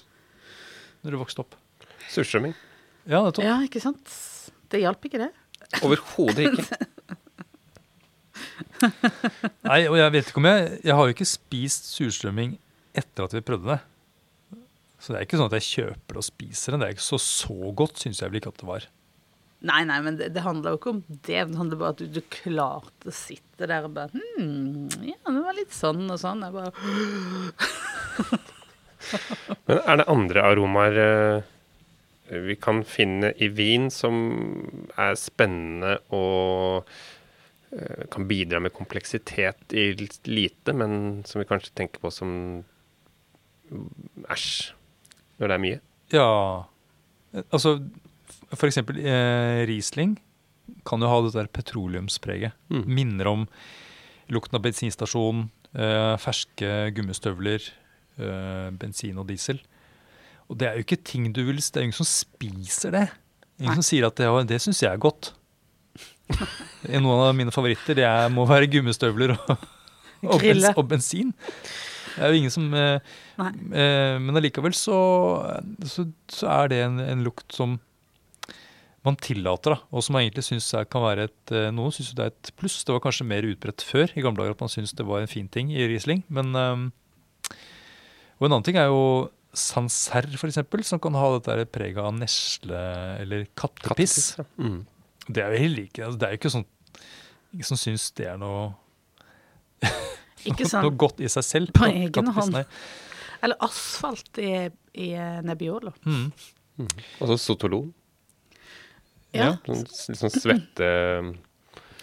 når 1.03 1.11
dere 1.11 1.23
vokste 1.25 1.43
opp? 1.43 1.57
Surstrømming. 2.11 2.55
Ja, 3.11 3.25
nettopp. 3.25 3.43
Ja, 3.45 3.57
ikke 3.67 3.83
sant? 3.83 4.13
Det 4.71 4.83
hjalp 4.85 5.05
ikke, 5.09 5.25
det. 5.25 5.31
Overhodet 5.83 6.47
ikke. 6.47 6.87
Nei, 9.69 9.81
og 9.91 9.97
jeg 9.99 10.13
vet 10.15 10.31
ikke 10.31 10.41
om 10.41 10.47
jeg 10.49 10.61
Jeg 10.87 10.95
har 10.97 11.05
jo 11.07 11.13
ikke 11.13 11.27
spist 11.29 11.91
surstrømming 11.93 12.55
etter 12.97 13.27
at 13.27 13.35
vi 13.37 13.43
prøvde 13.45 13.75
det. 13.75 13.81
Så 15.01 15.13
det 15.13 15.19
er 15.21 15.27
ikke 15.27 15.39
sånn 15.41 15.51
at 15.51 15.59
jeg 15.59 15.69
kjøper 15.69 16.17
det 16.17 16.23
og 16.23 16.27
spiser 16.27 16.75
det. 16.75 16.81
Det 16.81 16.89
er 16.89 16.97
ikke 16.97 17.07
så 17.07 17.21
så 17.23 17.75
godt, 17.77 18.01
syns 18.03 18.21
jeg 18.21 18.31
vel 18.31 18.41
ikke 18.41 18.53
at 18.53 18.63
det 18.63 18.69
var. 18.69 18.87
Nei, 19.61 19.83
nei, 19.85 19.99
men 20.01 20.17
det, 20.17 20.31
det 20.33 20.41
handler 20.45 20.73
jo 20.73 20.79
ikke 20.81 20.93
om 20.95 21.01
det. 21.09 21.21
Det 21.29 21.59
handler 21.59 21.81
bare 21.81 21.93
om 21.93 21.97
at 21.97 22.01
du, 22.01 22.07
du 22.17 22.23
klarte 22.33 23.11
å 23.11 23.15
sitte 23.15 23.69
der 23.69 23.85
og 23.89 23.93
bare 23.99 24.11
Hm, 24.15 24.89
ja, 25.05 25.19
det 25.27 25.43
var 25.45 25.57
litt 25.59 25.75
sånn 25.77 26.07
og 26.09 26.21
sånn. 26.23 26.45
Jeg 26.47 26.53
bare 26.57 26.73
Men 29.69 29.81
er 29.85 30.01
det 30.01 30.09
andre 30.13 30.45
aromaer 30.49 31.01
eh, 31.05 32.41
vi 32.49 32.57
kan 32.61 32.83
finne 32.87 33.33
i 33.43 33.49
vin 33.53 33.89
som 33.93 34.15
er 35.01 35.17
spennende 35.19 35.97
og 36.15 36.89
eh, 37.75 38.05
kan 38.13 38.29
bidra 38.31 38.61
med 38.63 38.75
kompleksitet 38.77 39.75
i 39.77 39.91
litt 39.99 40.29
lite, 40.31 40.73
men 40.77 41.25
som 41.29 41.43
vi 41.43 41.49
kanskje 41.49 41.75
tenker 41.83 42.01
på 42.05 42.13
som 42.15 42.31
æsj 44.31 44.51
når 45.41 45.49
det 45.49 45.57
er 45.57 45.65
mye? 45.65 45.81
Ja 46.15 46.31
Altså, 47.55 47.77
f- 48.51 48.59
for 48.59 48.67
eksempel 48.69 48.99
eh, 49.03 49.63
Riesling 49.71 50.17
kan 50.87 51.03
jo 51.03 51.09
ha 51.11 51.19
det 51.27 51.33
der 51.35 51.49
petroleumspreget. 51.51 52.53
Mm. 52.71 52.85
Minner 52.87 53.27
om 53.31 53.47
lukten 54.31 54.55
av 54.59 54.63
bensinstasjon, 54.63 55.49
eh, 55.75 56.15
ferske 56.23 56.91
gummistøvler, 56.95 57.65
eh, 58.21 58.69
bensin 58.79 59.19
og 59.19 59.27
diesel. 59.31 59.59
Og 60.51 60.59
det 60.59 60.69
er 60.69 60.79
jo 60.79 60.85
ikke 60.87 61.01
ting 61.07 61.29
du 61.35 61.45
vil 61.47 61.57
Det 61.63 61.77
er 61.77 61.83
ingen 61.89 61.93
som 61.99 62.07
spiser 62.07 62.91
det. 62.95 63.09
Ingen 63.61 63.75
Nei. 63.75 63.81
som 63.83 63.87
sier 63.87 64.07
at 64.07 64.17
det, 64.17 64.25
«Ja, 64.27 64.43
det 64.47 64.61
syns 64.63 64.81
jeg 64.83 64.91
er 64.93 64.99
godt. 65.03 65.33
Noen 66.89 67.27
av 67.29 67.35
mine 67.37 67.53
favoritter 67.55 67.99
det 67.99 68.07
er, 68.07 68.29
må 68.33 68.47
være 68.49 68.69
gummistøvler 68.71 69.35
og, 69.35 69.51
og, 70.23 70.41
bens, 70.43 70.69
og 70.77 70.87
bensin. 70.91 71.33
Det 72.15 72.23
er 72.25 72.33
jo 72.33 72.39
ingen 72.41 72.51
som 72.55 72.67
eh, 72.75 72.99
eh, 73.41 74.17
Men 74.23 74.37
allikevel 74.39 74.75
så, 74.77 74.97
så, 75.87 76.07
så 76.31 76.49
er 76.55 76.71
det 76.73 76.81
en, 76.87 76.99
en 77.03 77.23
lukt 77.27 77.53
som 77.55 77.79
man 79.05 79.17
tillater, 79.17 79.73
da, 79.73 79.81
og 79.97 80.03
som 80.05 80.13
man 80.13 80.27
egentlig 80.27 80.45
syns 80.45 80.67
er- 80.77 80.85
kan 80.85 81.01
være 81.03 81.25
et 81.31 81.53
eh, 81.57 81.71
Noen 81.73 81.93
syns 81.95 82.11
det 82.15 82.25
er 82.27 82.33
et 82.35 82.51
pluss. 82.61 82.83
Det 82.85 82.93
var 82.93 83.01
kanskje 83.01 83.25
mer 83.27 83.47
utbredt 83.49 83.81
før 83.87 84.11
i 84.13 84.21
gamle 84.21 84.43
dager 84.43 84.57
at 84.59 84.61
man 84.61 84.69
syntes 84.73 84.93
det 84.99 85.07
var 85.09 85.23
en 85.25 85.31
fin 85.31 85.49
ting 85.49 85.71
i 85.73 85.87
Riesling. 85.89 86.23
Men 86.29 86.55
eh, 86.55 87.55
Og 88.41 88.47
en 88.49 88.53
annen 88.53 88.65
ting 88.67 88.77
er 88.81 88.91
jo 88.93 89.31
Sancerre, 89.57 90.37
for 90.39 90.47
eksempel, 90.47 90.85
som 90.87 91.01
kan 91.03 91.17
ha 91.19 91.39
dette 91.41 91.65
preget 91.75 91.99
av 91.99 92.13
nesle 92.15 92.79
eller 93.25 93.49
kattepiss. 93.59 94.37
ja. 94.39 94.45
Mm. 94.63 94.83
Det 95.31 95.43
er 95.45 95.53
jo 95.53 95.59
heller 95.63 95.83
ikke 95.87 96.05
altså, 96.07 96.19
Det 96.19 96.27
er 96.27 96.33
jo 96.33 96.39
ikke 96.41 96.51
sånn 96.55 96.65
Ingen 97.55 97.67
som 97.69 97.79
syns 97.79 98.05
det 98.19 98.27
er 98.31 98.39
noe, 98.39 98.69
Ikke 100.49 100.69
noe 100.81 100.93
godt 100.97 101.21
i 101.25 101.29
seg 101.29 101.45
selv. 101.45 101.73
På 101.77 101.89
egen 101.91 102.31
hånd. 102.37 102.53
nei. 102.55 102.63
Eller 103.43 103.57
asfalt 103.65 104.39
i, 104.39 104.69
i 104.95 105.09
eh, 105.19 105.41
Nebbiolo. 105.45 105.93
Mm. 106.07 106.29
Og 106.85 107.25
så 107.33 107.37
sotolon. 107.41 107.91
Ja. 109.37 109.53
Sånn, 109.67 109.85
litt 109.85 110.19
sånn 110.19 110.33
svette 110.35 110.91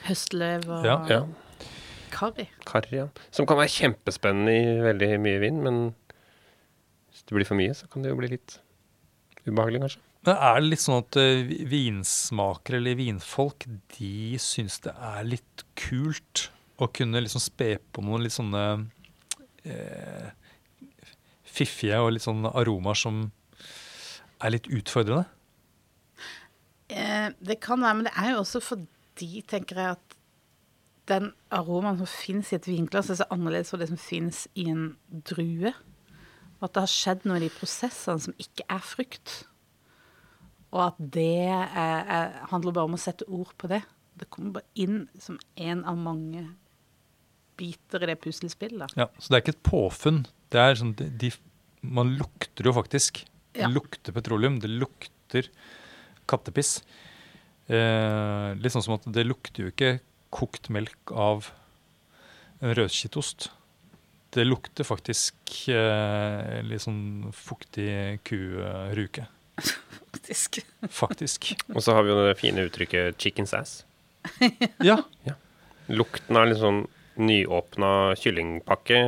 Høstløv 0.08 0.68
og 0.72 0.86
Ja. 0.88 0.98
ja, 1.12 1.22
karri. 2.14 2.48
karri. 2.66 2.98
Ja. 3.02 3.08
Som 3.32 3.46
kan 3.50 3.58
være 3.60 3.74
kjempespennende 3.74 4.54
i 4.56 4.82
veldig 4.86 5.10
mye 5.20 5.40
vin, 5.44 5.62
men 5.64 5.80
hvis 7.12 7.26
det 7.28 7.36
blir 7.36 7.46
for 7.50 7.60
mye, 7.60 7.74
så 7.76 7.90
kan 7.92 8.02
det 8.06 8.14
jo 8.14 8.20
bli 8.22 8.30
litt 8.38 8.60
ubehagelig, 9.48 9.82
kanskje. 9.84 10.00
Men 10.28 10.36
er 10.44 10.60
det 10.62 10.70
litt 10.70 10.84
sånn 10.84 11.00
at 11.04 11.18
eh, 11.22 11.52
vinsmakere 11.72 12.80
eller 12.82 12.96
vinfolk 13.00 13.66
de 13.98 14.38
syns 14.42 14.80
det 14.84 14.94
er 14.96 15.24
litt 15.24 15.64
kult 15.80 16.50
å 16.80 16.88
kunne 16.92 17.22
liksom 17.24 17.42
spe 17.42 17.78
på 17.96 18.04
noen 18.04 18.24
litt 18.26 18.36
sånne 18.36 18.64
eh, 19.66 20.32
fiffige 21.48 22.00
og 22.04 22.12
litt 22.16 22.26
sånne 22.26 22.52
aromaer 22.60 23.00
som 23.00 23.32
er 24.44 24.54
litt 24.54 24.68
utfordrende? 24.70 25.26
Eh, 26.90 27.30
det 27.44 27.60
kan 27.64 27.82
være, 27.84 28.00
men 28.00 28.08
det 28.08 28.14
er 28.16 28.32
jo 28.34 28.44
også 28.44 28.62
fordi, 28.64 29.42
tenker 29.48 29.82
jeg, 29.82 29.98
at 29.98 30.18
den 31.08 31.32
aromaen 31.56 32.00
som 32.02 32.10
fins 32.12 32.52
i 32.52 32.58
et 32.58 32.68
vinglass, 32.68 33.12
er 33.12 33.22
så 33.22 33.28
annerledes 33.32 33.72
fra 33.72 33.80
det 33.82 33.90
som 33.92 34.00
fins 34.00 34.46
i 34.60 34.68
en 34.72 34.90
drue. 35.30 35.74
Og 36.58 36.66
at 36.68 36.74
det 36.74 36.84
har 36.84 36.92
skjedd 36.92 37.28
noe 37.28 37.40
i 37.40 37.46
de 37.46 37.54
prosessene 37.54 38.24
som 38.28 38.36
ikke 38.42 38.66
er 38.74 38.84
frukt. 38.84 39.36
Og 40.74 40.82
at 40.90 40.98
det 41.00 41.48
er, 41.48 41.70
er, 41.72 42.40
handler 42.52 42.76
bare 42.76 42.90
om 42.90 42.98
å 42.98 43.02
sette 43.02 43.28
ord 43.30 43.54
på 43.60 43.70
det. 43.72 43.84
Det 44.18 44.30
kommer 44.34 44.58
bare 44.58 44.84
inn 44.84 45.06
som 45.22 45.38
en 45.56 45.84
av 45.88 46.00
mange 46.02 46.48
biter 47.58 48.04
i 48.04 48.10
det 48.12 48.18
puslespillet. 48.22 48.94
Ja, 48.98 49.08
Så 49.18 49.32
det 49.32 49.38
er 49.38 49.46
ikke 49.46 49.56
et 49.56 49.66
påfunn. 49.66 50.24
Det 50.54 50.62
er 50.62 50.78
sånn, 50.80 50.96
de, 50.98 51.10
de, 51.22 51.32
Man 51.88 52.16
lukter 52.20 52.68
jo 52.68 52.74
faktisk. 52.76 53.24
Ja. 53.54 53.68
Det 53.68 53.74
lukter 53.76 54.16
petroleum. 54.16 54.60
Det 54.64 54.70
lukter 54.72 55.50
kattepiss. 56.30 56.82
Eh, 57.68 58.56
litt 58.56 58.74
sånn 58.74 58.86
som 58.86 58.96
at 58.98 59.08
det 59.12 59.26
lukter 59.28 59.66
jo 59.66 59.74
ikke 59.74 59.98
kokt 60.34 60.70
melk 60.74 61.12
av 61.12 61.50
en 62.62 62.76
rødkittost. 62.78 63.50
Det 64.36 64.46
lukter 64.46 64.88
faktisk 64.88 65.68
eh, 65.72 66.60
litt 66.68 66.84
sånn 66.84 67.32
fuktig 67.36 68.20
kuruke. 68.28 69.28
Faktisk. 69.58 70.60
Faktisk. 70.92 71.54
Og 71.74 71.82
så 71.84 71.96
har 71.96 72.06
vi 72.06 72.12
jo 72.12 72.20
det 72.26 72.38
fine 72.40 72.68
uttrykket 72.68 73.18
'chicken's 73.18 73.56
ass'. 73.56 73.84
Ja. 74.84 75.00
Lukten 75.88 76.38
av 76.38 76.50
litt 76.50 76.60
sånn 76.60 76.86
nyåpna 77.18 78.16
kyllingpakke. 78.20 79.00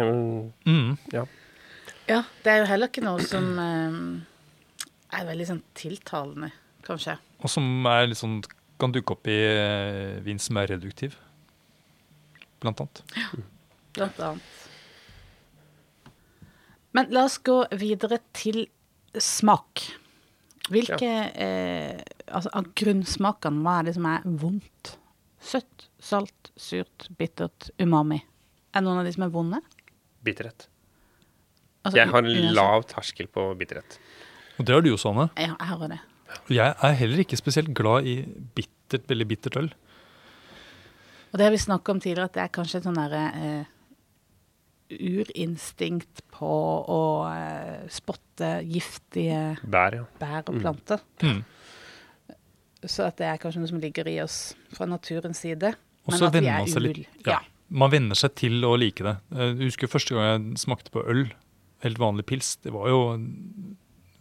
Mm. 0.65 0.97
Ja, 2.09 2.23
det 2.43 2.51
er 2.51 2.63
jo 2.63 2.69
heller 2.71 2.89
ikke 2.89 3.05
noe 3.05 3.21
som 3.21 3.51
eh, 3.61 3.99
er 5.19 5.27
veldig 5.27 5.47
sånn 5.51 5.61
tiltalende, 5.77 6.51
kanskje. 6.85 7.17
Og 7.39 7.51
som 7.51 7.65
er 7.89 8.09
litt 8.09 8.19
sånn, 8.19 8.39
kan 8.79 8.93
dukke 8.95 9.15
opp 9.15 9.29
i 9.29 9.37
eh, 9.37 10.19
vin 10.23 10.39
som 10.41 10.59
er 10.61 10.71
reduktiv, 10.73 11.17
blant 12.63 12.81
annet. 12.83 13.03
Blant 13.95 14.19
annet. 14.23 14.57
Men 16.95 17.11
la 17.13 17.25
oss 17.27 17.37
gå 17.45 17.61
videre 17.77 18.19
til 18.33 18.63
smak. 19.19 19.83
Hvilke 20.69 21.11
eh, 21.33 22.01
altså, 22.27 22.51
av 22.53 22.71
grunnsmakene, 22.77 23.63
hva 23.65 23.79
er 23.79 23.89
det 23.89 23.95
som 23.97 24.07
er 24.09 24.25
vondt? 24.41 24.95
Søtt, 25.39 25.87
salt, 26.03 26.51
surt, 26.59 27.07
bittert, 27.17 27.69
umami. 27.81 28.19
Er 28.75 28.85
noen 28.85 29.01
av 29.01 29.07
de 29.07 29.13
som 29.15 29.25
er 29.25 29.33
vonde? 29.33 29.61
Bitterhet. 30.25 30.67
Altså, 31.85 31.97
Jeg 32.01 32.11
har 32.11 32.27
en 32.27 32.53
lav 32.53 32.85
terskel 32.89 33.29
på 33.31 33.47
bitterhet. 33.57 33.97
Og 34.59 34.67
det 34.67 34.75
har 34.75 34.83
du 34.83 34.91
jo, 34.91 34.99
Sanne. 34.99 35.29
Ja, 35.39 35.53
jeg 35.55 35.69
har 35.71 35.85
det. 35.87 35.99
Jeg 36.53 36.73
er 36.75 36.97
heller 36.99 37.23
ikke 37.23 37.37
spesielt 37.39 37.71
glad 37.77 38.07
i 38.09 38.19
bittert, 38.55 39.07
veldig 39.09 39.27
bittert 39.29 39.57
øl. 39.61 39.69
Og 41.29 41.37
det 41.37 41.45
har 41.45 41.53
vi 41.53 41.61
snakket 41.61 41.93
om 41.93 41.99
tidligere, 42.01 42.29
at 42.29 42.37
det 42.37 42.43
er 42.43 42.53
kanskje 42.55 42.79
et 42.79 42.87
sånn 42.87 42.97
derre 42.97 43.23
eh, 43.37 43.67
urinstinkt 44.89 46.23
på 46.33 46.49
å 46.89 47.01
eh, 47.29 47.85
spotte 47.93 48.55
giftige 48.65 49.41
Bær, 49.69 49.99
ja. 49.99 50.05
bær 50.21 50.41
og 50.49 50.57
planter. 50.63 51.03
Mm. 51.21 51.43
Så 52.87 53.05
at 53.05 53.19
det 53.19 53.27
er 53.27 53.39
kanskje 53.41 53.61
noe 53.61 53.69
som 53.73 53.81
ligger 53.83 54.07
i 54.09 54.17
oss 54.23 54.39
fra 54.73 54.87
naturens 54.89 55.41
side. 55.43 55.73
Og 56.07 56.13
Men 56.15 56.21
så 56.21 56.29
at 56.29 56.37
vi 56.39 56.47
er 56.47 56.61
man 56.63 56.71
seg 56.71 56.85
litt 56.85 57.01
ja. 57.27 57.35
Ja. 57.35 57.39
Man 57.69 57.91
venner 57.93 58.17
seg 58.17 58.33
til 58.39 58.63
å 58.65 58.71
like 58.81 59.05
det. 59.05 59.17
Eh, 59.35 59.51
Jeg 59.51 59.69
husker 59.69 59.91
første 59.91 60.15
gang 60.17 60.47
jeg 60.49 60.63
smakte 60.63 60.89
på 60.95 61.03
øl, 61.05 61.27
helt 61.85 62.01
vanlig 62.01 62.25
pils. 62.31 62.55
Det 62.63 62.73
var 62.73 62.89
jo 62.89 63.01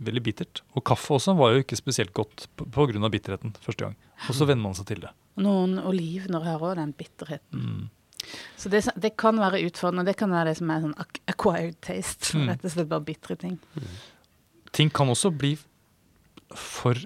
veldig 0.05 0.23
bittert. 0.25 0.63
Og 0.77 0.85
kaffe 0.87 1.17
også 1.17 1.35
var 1.39 1.55
jo 1.55 1.63
ikke 1.65 1.79
spesielt 1.79 2.13
godt 2.17 2.47
pga. 2.57 3.09
bitterheten 3.09 3.55
første 3.61 3.85
gang. 3.85 3.97
Og 4.29 4.35
så 4.35 4.47
venner 4.49 4.63
man 4.63 4.77
seg 4.79 4.87
til 4.87 5.01
det. 5.07 5.13
Noen 5.39 5.79
olivener 5.79 6.45
har 6.45 6.63
òg 6.63 6.77
den 6.79 6.93
bitterheten. 6.93 7.63
Mm. 7.63 7.89
Så 8.59 8.69
det, 8.69 8.83
det 8.99 9.17
kan 9.17 9.39
være 9.39 9.63
utfordrende. 9.67 10.07
Det 10.07 10.17
kan 10.19 10.31
være 10.31 10.51
det 10.51 10.59
som 10.59 10.71
er 10.71 10.83
sånn 10.85 10.97
acquired 11.31 11.79
taste. 11.85 12.35
Mm. 12.37 12.49
Rett 12.51 12.65
og 12.67 12.75
slett 12.75 12.91
bare 12.91 13.07
bitre 13.07 13.39
ting. 13.39 13.59
Ting 14.75 14.91
kan 14.95 15.11
også 15.11 15.31
bli 15.35 15.57
for 16.57 16.99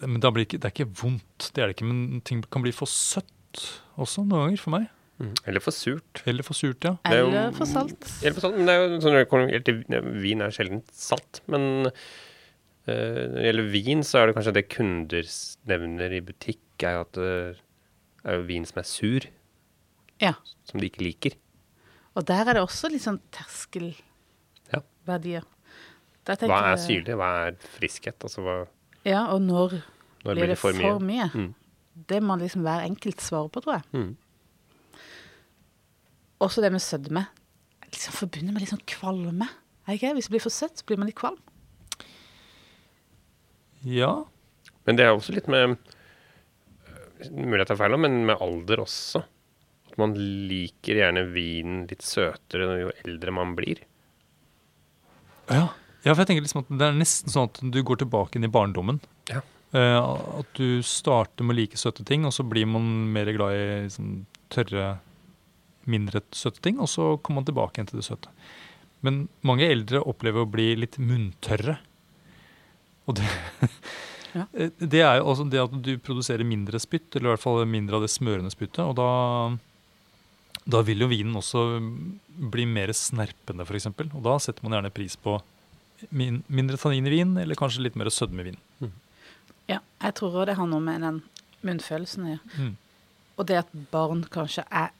men 0.00 0.20
det, 0.20 0.30
ikke, 0.46 0.56
det 0.56 0.64
er 0.64 0.72
ikke 0.72 0.92
vondt, 1.02 1.50
det 1.52 1.60
er 1.60 1.68
det 1.68 1.74
ikke, 1.76 1.88
men 1.90 2.22
ting 2.24 2.40
kan 2.52 2.62
bli 2.64 2.72
for 2.72 2.88
søtt 2.88 3.64
også 4.00 4.24
noen 4.24 4.46
ganger 4.46 4.62
for 4.62 4.72
meg. 4.72 4.86
Eller 5.46 5.60
for 5.60 5.70
surt. 5.76 6.22
Eller 6.26 6.42
for 6.46 6.54
surt, 6.56 6.82
ja. 6.84 6.94
Er 7.04 7.18
jo- 7.20 7.28
Eller 7.28 7.52
for 7.52 7.66
salt. 7.68 8.06
Eller 8.22 8.32
for 8.36 8.40
salt, 8.46 8.56
men 8.56 8.66
det 8.66 8.74
er 8.74 8.88
jo 8.88 9.00
sånn 9.04 10.20
Vin 10.22 10.40
er 10.42 10.50
sjelden 10.50 10.80
salt, 10.92 11.40
men 11.46 11.86
eh, 11.86 11.92
når 13.28 13.36
det 13.36 13.44
gjelder 13.50 13.70
vin, 13.74 14.00
så 14.02 14.18
er 14.22 14.26
det 14.30 14.36
kanskje 14.38 14.54
det 14.56 14.68
kunder 14.72 15.24
nevner 15.68 16.10
i 16.16 16.20
butikk, 16.24 16.62
er 16.82 17.00
at 17.02 17.12
det 17.12 17.56
er 18.24 18.34
jo 18.38 18.42
vin 18.48 18.64
som 18.64 18.78
er 18.80 18.84
sur, 18.88 19.20
Ja. 20.20 20.32
som 20.64 20.80
de 20.80 20.86
ikke 20.88 21.02
liker. 21.04 21.32
Og 22.16 22.24
der 22.26 22.40
er 22.48 22.52
det 22.54 22.62
også 22.62 22.88
litt 22.90 23.02
sånn 23.04 23.20
terskelverdier. 23.30 25.44
Ja. 25.44 25.50
Hva 26.36 26.58
er 26.72 26.76
syrlig, 26.78 27.14
hva 27.16 27.28
er 27.48 27.54
friskhet? 27.78 28.18
Altså 28.26 28.42
hva, 28.44 28.56
Ja, 29.04 29.24
og 29.32 29.40
når, 29.42 29.80
når 30.24 30.34
blir 30.36 30.46
det 30.52 30.58
for 30.60 30.72
mye? 31.00 31.30
Mm. 31.32 31.54
Det 32.06 32.20
må 32.22 32.36
liksom 32.38 32.62
hver 32.62 32.84
enkelt 32.86 33.20
svare 33.24 33.48
på, 33.50 33.62
tror 33.64 33.74
jeg. 33.80 33.84
Mm. 33.96 34.12
Også 36.40 36.64
det 36.64 36.72
med 36.74 36.82
sødme. 36.82 37.26
Liksom 37.90 38.16
forbundet 38.16 38.54
med 38.54 38.64
litt 38.64 38.72
sånn 38.72 38.86
kvalme. 38.88 39.48
Det? 39.86 40.12
Hvis 40.14 40.28
det 40.28 40.34
blir 40.36 40.44
for 40.44 40.54
søtt, 40.54 40.84
blir 40.86 41.00
man 41.00 41.08
litt 41.10 41.18
kvalm. 41.18 41.40
Ja. 43.86 44.12
Men 44.86 44.98
det 44.98 45.06
er 45.06 45.14
også 45.14 45.34
litt 45.34 45.48
med 45.50 45.72
øh, 45.72 47.30
Mulig 47.32 47.62
jeg 47.62 47.70
tar 47.70 47.78
feil, 47.80 47.96
men 48.00 48.22
med 48.28 48.42
alder 48.42 48.84
også. 48.84 49.22
At 49.90 49.96
man 50.00 50.14
liker 50.16 51.00
gjerne 51.00 51.26
vinen 51.34 51.86
litt 51.90 52.04
søtere 52.06 52.80
jo 52.84 52.92
eldre 53.04 53.34
man 53.34 53.56
blir. 53.58 53.82
Ja. 55.50 55.66
ja, 56.04 56.12
for 56.12 56.22
jeg 56.22 56.30
tenker 56.30 56.44
liksom 56.46 56.62
at 56.62 56.70
det 56.78 56.86
er 56.86 56.98
nesten 57.00 57.32
sånn 57.32 57.48
at 57.50 57.58
du 57.74 57.80
går 57.82 58.04
tilbake 58.04 58.38
inn 58.38 58.46
i 58.46 58.52
barndommen. 58.52 59.00
Ja. 59.32 59.42
Eh, 59.74 59.98
at 59.98 60.54
du 60.58 60.82
starter 60.86 61.46
med 61.46 61.56
å 61.56 61.60
like 61.60 61.80
søte 61.80 62.06
ting, 62.06 62.26
og 62.26 62.34
så 62.34 62.46
blir 62.46 62.68
man 62.70 62.86
mer 63.14 63.32
glad 63.34 63.56
i 63.56 63.64
liksom, 63.88 64.12
tørre, 64.54 64.92
mindre 65.88 66.22
søte 66.36 66.60
ting, 66.64 66.80
og 66.80 66.90
så 66.92 67.14
kommer 67.22 67.40
man 67.40 67.48
tilbake 67.48 67.78
igjen 67.78 67.90
til 67.90 68.00
det 68.00 68.08
søte. 68.08 68.32
Men 69.06 69.24
mange 69.46 69.68
eldre 69.68 70.02
opplever 70.04 70.44
å 70.44 70.50
bli 70.50 70.74
litt 70.76 70.98
munntørre. 71.00 71.78
Og 73.08 73.16
det, 73.18 73.28
Ja. 74.32 74.46
Eh, 74.54 74.70
det 74.78 75.00
er 75.02 75.18
jo 75.18 75.30
altså 75.32 75.44
det 75.50 75.58
at 75.62 75.72
du 75.82 75.90
produserer 75.98 76.46
mindre 76.46 76.78
spytt, 76.78 77.16
eller 77.16 77.30
i 77.30 77.32
hvert 77.34 77.42
fall 77.42 77.64
mindre 77.66 77.98
av 77.98 78.04
det 78.04 78.12
smørende 78.12 78.52
spyttet. 78.54 78.84
Og 78.84 78.94
da, 78.98 79.08
da 80.70 80.82
vil 80.86 81.02
jo 81.02 81.08
vinen 81.10 81.34
også 81.38 81.64
bli 82.52 82.66
mer 82.70 82.92
snerpende, 82.94 83.66
f.eks. 83.66 83.88
Og 83.90 84.20
da 84.22 84.36
setter 84.42 84.66
man 84.66 84.76
gjerne 84.76 84.92
pris 84.94 85.16
på 85.18 85.40
min, 86.14 86.40
mindre 86.46 86.78
tannin 86.80 87.08
i 87.10 87.14
vin, 87.16 87.34
eller 87.42 87.58
kanskje 87.58 87.82
litt 87.82 87.98
mer 87.98 88.12
sødme 88.14 88.44
i 88.44 88.52
vin. 88.52 88.60
Ja, 89.70 89.80
jeg 90.02 90.16
tror 90.20 90.44
det 90.46 90.56
har 90.60 90.70
noe 90.70 90.82
med 90.84 91.02
den 91.04 91.20
munnfølelsen 91.66 92.26
å 92.28 92.32
gjøre. 92.36 92.54
Mm. 92.62 92.72
Og 93.40 93.48
det 93.48 93.60
at 93.64 93.76
barn 93.92 94.24
kanskje 94.30 94.66
er 94.70 94.94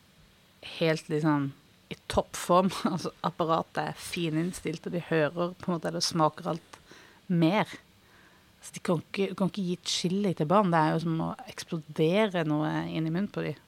helt 0.78 1.08
liksom 1.12 1.52
i 1.90 1.96
toppform. 2.06 2.70
Altså 2.92 3.12
apparatet 3.26 3.82
er 3.84 4.00
fininnstilt, 4.00 4.86
og 4.86 4.96
de 4.96 5.04
hører 5.10 5.54
på 5.54 5.70
en 5.70 5.76
måte 5.76 5.90
eller 5.90 6.04
smaker 6.04 6.52
alt 6.54 6.80
mer. 7.26 7.70
Så 8.60 8.76
de 8.76 8.82
kan 8.84 9.00
ikke, 9.00 9.34
kan 9.38 9.50
ikke 9.50 9.64
gi 9.64 9.76
chili 9.88 10.34
til 10.36 10.48
barn. 10.50 10.72
Det 10.72 10.80
er 10.80 10.94
jo 10.94 11.02
som 11.06 11.20
å 11.24 11.30
eksplodere 11.48 12.44
noe 12.48 12.72
inn 12.92 13.08
i 13.08 13.12
munnen 13.12 13.30
på 13.32 13.44
dem. 13.46 13.58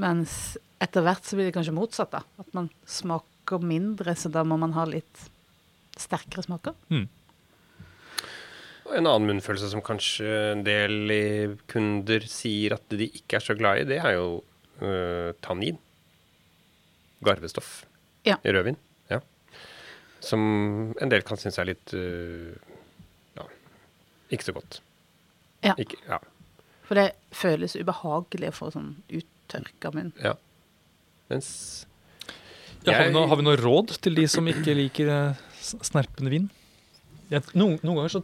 Mens 0.00 0.56
etter 0.80 1.04
hvert 1.04 1.26
så 1.26 1.38
blir 1.38 1.48
det 1.48 1.56
kanskje 1.56 1.76
motsatt. 1.76 2.12
da. 2.12 2.22
At 2.40 2.52
man 2.56 2.68
smaker 2.86 3.64
mindre, 3.64 4.14
så 4.14 4.30
da 4.32 4.44
må 4.46 4.60
man 4.60 4.76
ha 4.76 4.84
litt 4.88 5.24
sterkere 5.98 6.44
smaker. 6.46 6.76
Mm. 6.92 7.08
Og 8.90 8.96
en 8.96 9.06
annen 9.06 9.28
munnfølelse 9.28 9.70
som 9.72 9.82
kanskje 9.86 10.28
en 10.54 10.64
del 10.66 11.12
kunder 11.70 12.24
sier 12.28 12.74
at 12.76 12.86
de 12.90 13.06
ikke 13.06 13.38
er 13.38 13.44
så 13.44 13.56
glad 13.58 13.82
i, 13.82 13.88
det 13.88 14.00
er 14.02 14.16
jo 14.16 14.40
øh, 14.82 15.32
tannin. 15.44 15.78
Garvestoff 17.24 17.84
Ja. 18.26 18.36
i 18.44 18.52
rødvin. 18.52 18.76
Ja. 19.10 19.20
Som 20.20 20.94
en 21.00 21.08
del 21.12 21.22
kan 21.26 21.36
synes 21.40 21.58
er 21.58 21.64
litt 21.70 21.94
uh, 21.96 22.52
ja, 23.36 23.46
ikke 24.30 24.44
så 24.50 24.52
godt. 24.56 24.80
Ja. 25.64 25.74
Ikke, 25.80 25.96
ja. 26.08 26.18
For 26.88 26.94
det 26.98 27.12
føles 27.36 27.76
ubehagelig 27.76 28.50
å 28.50 28.56
få 28.56 28.70
sånn 28.74 28.94
uttørka 29.08 29.92
munn. 29.94 30.12
ja. 30.22 30.34
Mens 31.30 31.86
Ja, 32.82 32.92
har, 32.94 32.98
vi 33.02 33.04
Jeg- 33.04 33.12
noe, 33.14 33.26
har 33.28 33.36
vi 33.36 33.42
noe 33.44 33.56
råd 33.60 33.98
til 34.00 34.14
de 34.16 34.26
som 34.26 34.46
ikke 34.48 34.74
liker 34.74 35.08
eh, 35.08 35.34
snerpende 35.60 36.30
vin? 36.32 36.46
Jeg, 37.30 37.42
noen, 37.54 37.78
noen 37.84 37.96
ganger 38.00 38.08
så 38.16 38.22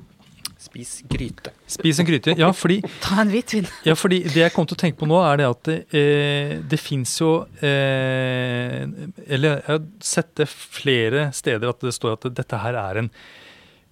spis 0.59 1.03
gryte. 1.09 1.53
Spis 1.71 1.99
en 2.03 2.07
gryte. 2.09 2.35
Ja, 2.39 2.49
fordi 2.57 2.81
Ta 3.05 3.21
en 3.23 3.31
hvitvin. 3.33 3.67
Ja, 3.87 3.95
fordi 3.99 4.23
det 4.25 4.41
jeg 4.41 4.55
kom 4.55 4.67
til 4.69 4.79
å 4.79 4.83
tenke 4.83 4.99
på 5.03 5.09
nå, 5.11 5.19
er 5.23 5.41
det 5.43 5.49
at 5.51 5.63
det, 5.69 5.77
eh, 5.95 6.55
det 6.73 6.79
fins 6.81 7.13
jo 7.21 7.33
eh, 7.61 8.83
Eller 9.29 9.59
jeg 9.61 9.67
har 9.69 9.83
sett 10.05 10.33
det 10.41 10.49
flere 10.51 11.29
steder 11.37 11.71
at 11.73 11.85
det 11.85 11.95
står 11.97 12.17
at 12.19 12.29
dette 12.41 12.63
her 12.65 12.79
er 12.81 13.03
en 13.05 13.11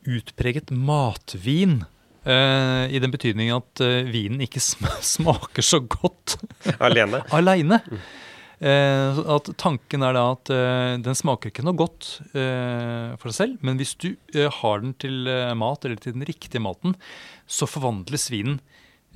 utpreget 0.05 0.73
matvin. 0.75 1.83
Eh, 2.25 2.85
I 2.97 3.01
den 3.05 3.13
betydning 3.13 3.53
at 3.53 3.81
eh, 3.85 4.03
vinen 4.09 4.41
ikke 4.45 4.61
smaker 5.15 5.65
så 5.65 5.81
godt 5.85 6.39
Alene. 6.81 7.23
aleine. 7.37 7.83
Eh, 8.65 9.19
at 9.35 9.51
tanken 9.61 10.05
er 10.07 10.15
da 10.17 10.23
at 10.33 10.51
eh, 10.55 10.95
den 11.05 11.17
smaker 11.19 11.51
ikke 11.51 11.65
noe 11.67 11.77
godt 11.77 12.07
eh, 12.33 13.13
for 13.21 13.29
seg 13.29 13.37
selv, 13.37 13.65
men 13.67 13.77
hvis 13.77 13.93
du 14.01 14.15
eh, 14.33 14.49
har 14.61 14.81
den 14.81 14.95
til 15.03 15.29
eh, 15.29 15.51
mat, 15.59 15.85
eller 15.85 16.01
til 16.01 16.15
den 16.17 16.25
riktige 16.25 16.63
maten, 16.65 16.95
så 17.45 17.69
forvandles 17.69 18.31
vinen 18.33 18.63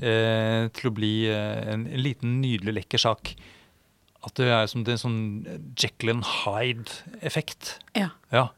eh, 0.03 0.69
til 0.77 0.91
å 0.91 0.93
bli 0.99 1.13
en, 1.33 1.87
en 1.89 2.03
liten, 2.05 2.43
nydelig, 2.43 2.75
lekker 2.83 3.01
sak. 3.07 3.33
At 4.27 4.37
det 4.37 4.51
er 4.53 4.67
som 4.69 4.85
det 4.85 4.93
er 4.93 4.99
en 4.99 5.05
sånn 5.07 5.23
Jekyll 5.79 6.13
and 6.17 6.27
Hyde-effekt. 6.43 7.79
Ja. 7.97 8.11
Ja. 8.35 8.51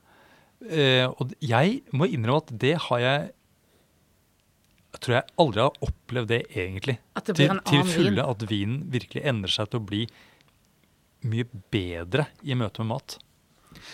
Eh, 0.66 1.07
og 1.07 1.37
jeg 1.38 1.85
må 1.94 2.09
innrømme 2.11 2.42
at 2.42 2.50
det 2.61 2.74
har 2.88 3.00
jeg 3.00 3.31
Jeg 4.90 5.00
tror 5.05 5.14
jeg 5.14 5.33
aldri 5.40 5.62
har 5.62 5.79
opplevd 5.87 6.29
det 6.33 6.40
egentlig. 6.50 6.96
Til, 7.31 7.46
en 7.46 7.61
til 7.68 7.87
fulle 7.87 8.16
vin. 8.18 8.26
at 8.26 8.42
vinen 8.50 8.81
virkelig 8.90 9.22
endrer 9.22 9.55
seg 9.55 9.70
til 9.70 9.79
å 9.79 9.87
bli 9.87 10.03
mye 11.26 11.46
bedre 11.72 12.28
i 12.42 12.56
møte 12.59 12.83
med 12.83 12.94
mat. 12.94 13.18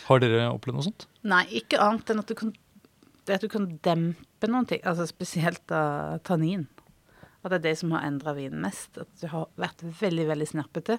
Har 0.06 0.22
dere 0.22 0.46
opplevd 0.50 0.78
noe 0.78 0.86
sånt? 0.86 1.06
Nei, 1.26 1.44
ikke 1.60 1.80
annet 1.82 2.12
enn 2.12 2.22
at 2.22 2.30
du 2.30 2.36
kan, 2.38 2.54
at 3.26 3.44
du 3.44 3.50
kan 3.52 3.68
dempe 3.84 4.50
noen 4.50 4.68
ting. 4.68 4.82
Altså 4.86 5.08
spesielt 5.10 5.74
av 5.74 6.20
tannin. 6.26 6.66
At 7.42 7.52
det 7.52 7.58
er 7.60 7.64
det 7.68 7.74
som 7.78 7.92
har 7.94 8.06
endra 8.08 8.34
vinen 8.34 8.64
mest. 8.64 8.96
At 8.98 9.10
det 9.20 9.30
har 9.30 9.46
vært 9.60 9.84
veldig, 10.00 10.26
veldig 10.32 10.48
snerpete. 10.50 10.98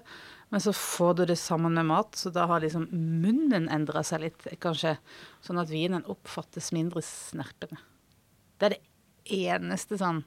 Men 0.52 0.64
så 0.64 0.72
får 0.76 1.18
du 1.18 1.24
det 1.28 1.38
sammen 1.40 1.76
med 1.76 1.88
mat, 1.90 2.16
så 2.16 2.32
da 2.32 2.46
har 2.48 2.62
liksom 2.64 2.86
munnen 2.92 3.68
endra 3.72 4.04
seg 4.06 4.24
litt, 4.24 4.46
kanskje. 4.62 4.96
Sånn 5.44 5.60
at 5.60 5.72
vinen 5.72 6.06
oppfattes 6.08 6.70
mindre 6.76 7.04
snerpende. 7.04 7.80
Det 8.58 8.70
er 8.70 8.76
det 8.76 8.84
eneste 9.38 9.98
sånn 10.00 10.22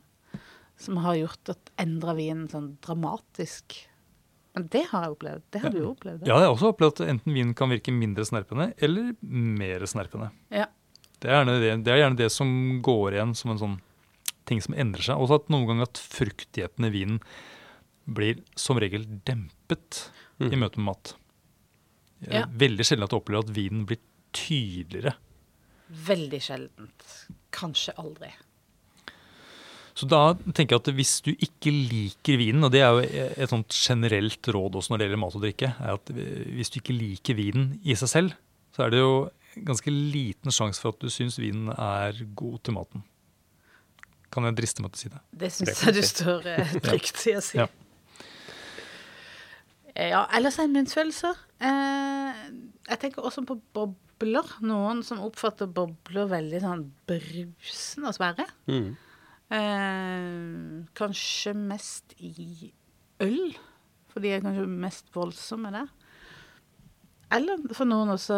som 0.81 0.97
har 1.03 1.17
gjort 1.17 1.53
at 1.53 1.71
endra 1.81 2.13
vinen 2.17 2.47
sånn 2.49 2.75
dramatisk. 2.85 3.75
Men 4.57 4.67
det 4.73 4.83
har 4.89 5.05
jeg 5.05 5.15
opplevd. 5.15 5.43
Det 5.53 5.61
har 5.63 5.71
du 5.71 5.79
jo 5.79 5.91
opplevd. 5.93 6.25
Ja, 6.27 6.39
jeg 6.41 6.49
har 6.49 6.55
også 6.55 6.73
opplevd 6.73 6.99
at 6.99 7.13
enten 7.13 7.35
vinen 7.35 7.53
kan 7.57 7.71
virke 7.71 7.93
mindre 7.95 8.25
snerpende 8.27 8.71
eller 8.83 9.13
mer 9.21 9.85
snerpende. 9.87 10.31
Ja. 10.51 10.67
Det 11.21 11.29
er, 11.29 11.37
gjerne 11.37 11.55
det, 11.61 11.71
det 11.85 11.93
er 11.93 12.01
gjerne 12.01 12.19
det 12.19 12.27
som 12.33 12.51
går 12.83 13.15
igjen 13.15 13.33
som 13.37 13.53
en 13.53 13.61
sånn 13.61 13.79
ting 14.49 14.61
som 14.63 14.75
endrer 14.75 15.05
seg. 15.05 15.21
Også 15.21 15.39
at 15.39 15.51
noen 15.53 15.69
ganger 15.69 15.87
at 15.87 16.01
fruktigheten 16.01 16.87
i 16.89 16.91
vinen 16.93 17.21
blir 18.11 18.41
som 18.59 18.79
regel 18.81 19.05
dempet 19.27 20.05
i 20.41 20.57
møte 20.57 20.81
med 20.81 20.89
mat. 20.89 21.13
Ja. 22.25 22.45
Veldig 22.49 22.85
sjelden 22.85 23.05
at 23.05 23.13
du 23.13 23.19
opplever 23.21 23.45
at 23.45 23.53
vinen 23.55 23.85
blir 23.89 24.01
tydeligere. 24.35 25.15
Veldig 26.07 26.39
sjeldent. 26.43 27.07
Kanskje 27.55 27.95
aldri. 28.01 28.31
Så 29.97 30.07
da 30.07 30.21
tenker 30.55 30.77
jeg 30.77 30.81
at 30.85 30.89
hvis 30.95 31.13
du 31.25 31.31
ikke 31.33 31.71
liker 31.73 32.39
vinen, 32.39 32.63
og 32.63 32.71
det 32.73 32.79
er 32.85 32.95
jo 32.95 33.01
et 33.43 33.51
sånt 33.51 33.75
generelt 33.75 34.47
råd 34.55 34.77
også 34.79 34.93
når 34.93 35.01
det 35.01 35.07
gjelder 35.09 35.21
mat 35.23 35.35
og 35.37 35.43
drikke, 35.43 35.71
er 35.83 35.97
at 35.97 36.11
hvis 36.15 36.71
du 36.71 36.79
ikke 36.79 36.95
liker 36.95 37.37
vinen 37.37 37.73
i 37.83 37.97
seg 37.99 38.11
selv, 38.11 38.35
så 38.71 38.85
er 38.85 38.93
det 38.93 39.01
jo 39.03 39.11
ganske 39.67 39.91
liten 39.91 40.53
sjanse 40.55 40.79
for 40.79 40.95
at 40.95 41.03
du 41.03 41.11
syns 41.11 41.35
vinen 41.41 41.73
er 41.75 42.21
god 42.39 42.61
til 42.63 42.77
maten. 42.77 43.03
Kan 44.31 44.47
jeg 44.47 44.55
driste 44.61 44.83
meg 44.85 44.93
til 44.93 44.99
å 44.99 45.01
si 45.03 45.11
det? 45.11 45.21
Det 45.43 45.49
syns 45.51 45.81
jeg 45.83 45.97
du 45.97 46.01
står 46.07 46.45
eh, 46.53 46.75
trygt 46.87 47.25
i 47.27 47.35
å 47.35 47.43
si. 47.43 47.59
Ja. 47.59 47.67
Eh, 49.91 50.07
Ja, 50.13 50.23
ellers 50.37 50.55
er 50.63 50.71
munnfølelser. 50.71 51.35
Eh, 51.59 52.39
jeg 52.87 53.01
tenker 53.03 53.27
også 53.27 53.43
på 53.47 53.59
bobler. 53.75 54.47
Noen 54.63 55.03
som 55.03 55.19
oppfatter 55.25 55.67
bobler 55.67 56.29
veldig 56.31 56.61
sånn 56.63 56.85
brusende 57.09 58.07
og 58.07 58.15
svære. 58.15 58.47
Mm. 58.71 58.93
Eh, 59.51 60.85
kanskje 60.95 61.53
mest 61.57 62.13
i 62.23 62.71
øl, 63.23 63.57
for 64.11 64.23
de 64.23 64.31
er 64.31 64.43
kanskje 64.45 64.67
mest 64.69 65.11
voldsomme 65.15 65.73
der. 65.73 65.89
Eller 67.31 67.61
for 67.75 67.87
noen 67.87 68.11
også 68.11 68.37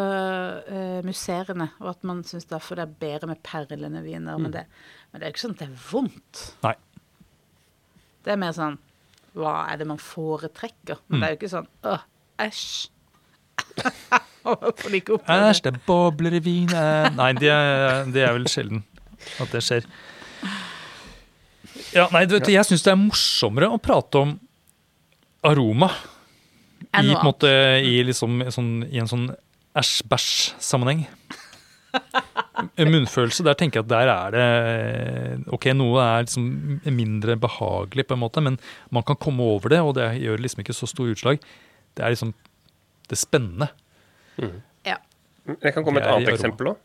eh, 0.70 1.00
musserende, 1.06 1.72
og 1.82 1.96
at 1.96 2.04
man 2.06 2.22
syns 2.28 2.46
derfor 2.50 2.78
det 2.78 2.86
er 2.86 2.98
bedre 3.02 3.30
med 3.32 3.42
perlende 3.46 4.04
viner. 4.06 4.38
Men, 4.38 4.54
det, 4.54 4.66
men 5.12 5.22
det 5.22 5.28
er 5.28 5.34
ikke 5.34 5.46
sånn 5.48 5.56
at 5.56 5.64
det 5.64 5.70
er 5.70 5.86
vondt. 5.90 6.42
Nei. 6.66 6.76
Det 8.24 8.34
er 8.34 8.40
mer 8.40 8.54
sånn 8.56 8.78
Hva 9.36 9.54
er 9.68 9.82
det 9.82 9.88
man 9.90 10.00
foretrekker? 10.00 11.02
Men 11.10 11.20
det 11.20 11.28
er 11.28 11.34
jo 11.34 11.40
ikke 11.42 11.50
sånn 11.52 11.66
Åh, 11.90 12.06
æsj. 12.46 12.68
Æsj, 14.44 15.60
det 15.64 15.72
er 15.72 15.78
bobler 15.88 16.38
i 16.38 16.42
vin 16.44 16.72
eh. 16.76 17.10
Nei, 17.16 17.30
det 17.40 17.52
er, 17.52 18.08
det 18.14 18.24
er 18.26 18.34
vel 18.36 18.48
sjelden 18.52 18.84
at 19.44 19.52
det 19.56 19.62
skjer. 19.64 19.88
Ja, 21.94 22.08
nei, 22.14 22.26
du 22.26 22.36
vet, 22.38 22.50
Jeg 22.52 22.66
syns 22.68 22.84
det 22.86 22.92
er 22.94 23.00
morsommere 23.00 23.70
å 23.72 23.80
prate 23.82 24.22
om 24.24 24.36
aroma 25.44 25.90
i, 25.92 26.88
på 26.90 27.02
en 27.02 27.26
måte, 27.26 27.50
i, 27.84 27.98
liksom, 28.06 28.42
sånn, 28.54 28.72
i 28.90 29.02
en 29.02 29.10
sånn 29.10 29.28
æsj-bæsj-sammenheng. 29.80 31.06
Munnfølelse, 32.78 33.46
der 33.46 33.58
tenker 33.58 33.82
jeg 33.82 33.86
at 33.86 33.92
der 33.92 34.10
er 34.10 34.34
det 34.34 35.54
Ok, 35.54 35.68
noe 35.78 36.02
er 36.02 36.26
liksom 36.26 36.48
mindre 36.94 37.36
behagelig, 37.42 38.08
på 38.10 38.18
en 38.18 38.24
måte, 38.24 38.44
men 38.46 38.58
man 38.94 39.06
kan 39.08 39.20
komme 39.22 39.46
over 39.56 39.74
det, 39.74 39.82
og 39.82 39.96
det 39.98 40.10
gjør 40.22 40.42
liksom 40.42 40.64
ikke 40.64 40.78
så 40.78 40.90
store 40.90 41.16
utslag. 41.18 41.44
Det 41.94 42.06
er 42.06 42.14
liksom 42.16 42.34
det 43.10 43.20
spennende. 43.20 43.70
Ja. 44.88 44.98
Jeg 45.46 45.74
kan 45.76 45.84
komme 45.84 46.00
med 46.00 46.06
et 46.06 46.10
er 46.10 46.18
annet 46.18 46.34
eksempel 46.34 46.74
òg, 46.74 46.84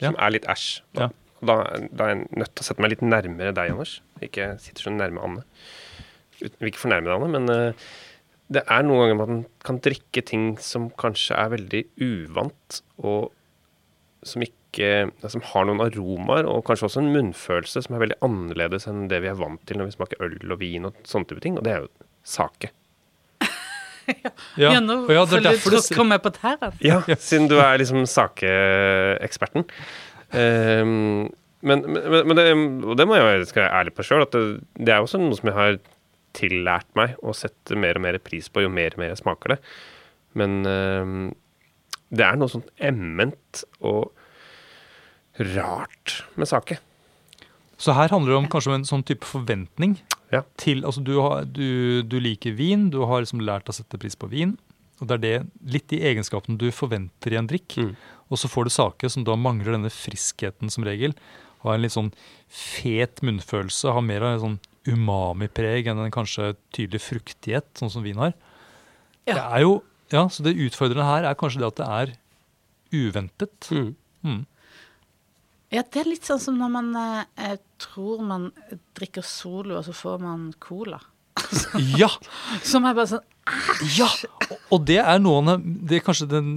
som 0.00 0.16
er 0.16 0.34
litt 0.34 0.46
æsj. 0.48 0.68
Ja. 0.98 1.10
Og 1.40 1.46
Da, 1.48 1.56
da 1.88 2.04
er 2.04 2.14
jeg 2.14 2.26
nødt 2.36 2.54
til 2.54 2.62
å 2.64 2.66
sette 2.68 2.82
meg 2.84 2.90
litt 2.94 3.02
nærmere 3.06 3.54
deg, 3.56 3.70
Anders. 3.72 3.94
Ikke 4.20 4.52
sitter 4.60 4.82
så 4.86 4.92
nærme 4.92 5.22
Anne. 5.24 5.42
Ut- 6.42 6.56
Vil 6.60 6.70
ikke 6.72 6.82
fornærme 6.84 7.08
deg, 7.08 7.16
Anne, 7.16 7.30
men 7.32 7.48
uh, 7.50 7.90
det 8.50 8.64
er 8.66 8.82
noen 8.82 9.02
ganger 9.04 9.18
man 9.20 9.42
kan 9.64 9.78
drikke 9.84 10.24
ting 10.26 10.56
som 10.60 10.88
kanskje 11.00 11.36
er 11.38 11.52
veldig 11.52 11.84
uvant, 12.02 12.80
og 12.98 13.30
som 14.26 14.42
ikke 14.44 14.56
Som 15.32 15.40
har 15.50 15.64
noen 15.66 15.80
aromaer, 15.82 16.46
og 16.46 16.60
kanskje 16.68 16.86
også 16.86 17.00
en 17.02 17.08
munnfølelse 17.14 17.80
som 17.82 17.94
er 17.96 18.02
veldig 18.04 18.18
annerledes 18.22 18.84
enn 18.86 19.08
det 19.10 19.18
vi 19.24 19.30
er 19.32 19.34
vant 19.40 19.58
til 19.66 19.80
når 19.80 19.88
vi 19.88 19.94
smaker 19.96 20.20
øl 20.22 20.52
og 20.54 20.60
vin 20.60 20.84
og 20.86 20.94
sånne 21.08 21.26
type 21.26 21.42
ting, 21.42 21.56
og 21.58 21.64
det 21.66 21.72
er 21.74 21.80
jo 21.86 21.88
sake. 22.22 22.70
Ja, 24.58 24.72
nå 24.82 24.96
og 25.06 25.10
ja, 25.14 25.24
det 25.24 25.36
er 25.38 25.40
føler 25.40 25.42
du 25.42 25.48
derfor 25.48 25.74
det- 25.74 25.80
tråkker 25.88 26.22
på 26.24 26.30
tærne. 26.36 26.70
Ja, 26.82 27.00
siden 27.16 27.48
du 27.50 27.56
er 27.62 27.78
liksom 27.82 28.02
sakeeksperten. 28.10 29.66
Um, 30.32 31.30
men, 31.66 31.82
men, 31.84 32.12
men 32.30 32.36
det, 32.38 32.44
og 32.86 32.96
det 32.96 33.06
må 33.10 33.16
jeg 33.18 33.26
være- 33.26 33.70
ærlig 33.80 33.94
på 33.96 34.04
sjøl, 34.06 34.22
at 34.24 34.32
det, 34.36 34.44
det 34.78 34.94
er 34.94 35.02
også 35.02 35.18
noe 35.20 35.36
som 35.36 35.50
jeg 35.50 35.56
har 35.58 35.78
tillært 36.38 36.86
meg 36.94 37.16
å 37.26 37.32
sette 37.34 37.74
mer 37.76 37.98
og 37.98 38.04
mer 38.06 38.18
pris 38.22 38.46
på 38.48 38.62
jo 38.62 38.70
mer 38.70 38.94
og 38.94 39.02
mer 39.02 39.10
jeg 39.12 39.20
smaker 39.24 39.56
det. 39.56 39.58
Men 40.38 40.60
um, 40.66 41.34
det 42.14 42.24
er 42.28 42.38
noe 42.38 42.50
sånn 42.52 42.64
emment 42.78 43.64
og 43.82 44.12
rart 45.54 46.20
med 46.38 46.48
sake. 46.50 46.78
Så 47.80 47.94
her 47.96 48.12
handler 48.12 48.34
det 48.34 48.40
om 48.42 48.48
kanskje 48.52 48.70
om 48.72 48.78
en 48.80 48.88
sånn 48.88 49.04
type 49.08 49.24
forventning 49.26 49.98
Ja. 50.30 50.42
til 50.60 50.84
Altså 50.84 51.00
du, 51.02 51.14
har, 51.18 51.46
du, 51.48 52.02
du 52.06 52.18
liker 52.20 52.52
vin, 52.54 52.90
du 52.92 53.00
har 53.08 53.22
liksom 53.24 53.40
lært 53.42 53.70
å 53.72 53.74
sette 53.74 53.98
pris 53.98 54.14
på 54.20 54.28
vin. 54.30 54.52
Og 55.00 55.08
det 55.08 55.16
er 55.16 55.22
det, 55.24 55.36
litt 55.72 55.88
de 55.92 56.00
egenskapene 56.10 56.60
du 56.60 56.68
forventer 56.74 57.32
i 57.32 57.38
en 57.40 57.48
drikk. 57.48 57.78
Mm. 57.80 57.94
Og 58.30 58.40
så 58.40 58.50
får 58.50 58.68
du 58.68 58.74
saker 58.74 59.12
som 59.12 59.24
da 59.26 59.36
mangler 59.38 59.74
denne 59.74 59.92
friskheten 59.92 60.72
som 60.72 60.84
regel. 60.86 61.16
Har 61.64 61.76
en 61.76 61.84
litt 61.84 61.96
sånn 61.96 62.12
fet 62.52 63.22
munnfølelse, 63.26 63.94
har 63.96 64.04
mer 64.04 64.26
av 64.26 64.34
en 64.34 64.44
sånn 64.44 64.58
umami-preg 64.90 65.90
enn 65.90 66.00
en 66.04 66.14
kanskje 66.14 66.54
tydelig 66.76 67.02
fruktighet, 67.04 67.68
sånn 67.78 67.92
som 67.92 68.04
vin 68.04 68.20
har. 68.20 68.36
Ja. 69.28 69.34
Det 69.34 69.42
er 69.42 69.64
jo, 69.66 69.74
ja, 70.12 70.24
Så 70.28 70.42
det 70.42 70.56
utfordrende 70.58 71.06
her 71.06 71.28
er 71.28 71.38
kanskje 71.38 71.60
det 71.62 71.68
at 71.68 71.80
det 71.80 71.88
er 71.88 72.14
uventet. 72.90 73.70
Mm. 73.70 73.90
Mm. 74.24 74.40
Ja, 75.70 75.84
det 75.86 76.00
er 76.00 76.08
litt 76.10 76.26
sånn 76.26 76.40
som 76.42 76.56
når 76.58 76.72
man 76.74 76.88
eh, 76.98 77.58
tror 77.78 78.24
man 78.26 78.48
drikker 78.98 79.22
Solo, 79.22 79.78
og 79.78 79.86
så 79.86 79.94
får 79.94 80.22
man 80.22 80.50
cola. 80.58 81.00
Ja! 82.00 82.10
Som 82.66 82.88
er 82.88 82.96
bare 82.96 83.12
sånn 83.14 83.28
Ja! 83.96 84.08
Og 84.70 84.84
det 84.86 85.00
er 85.02 85.20
noen 85.22 85.48
av 85.52 85.62
Det 85.62 85.98
er 85.98 86.04
kanskje 86.04 86.28
den 86.30 86.50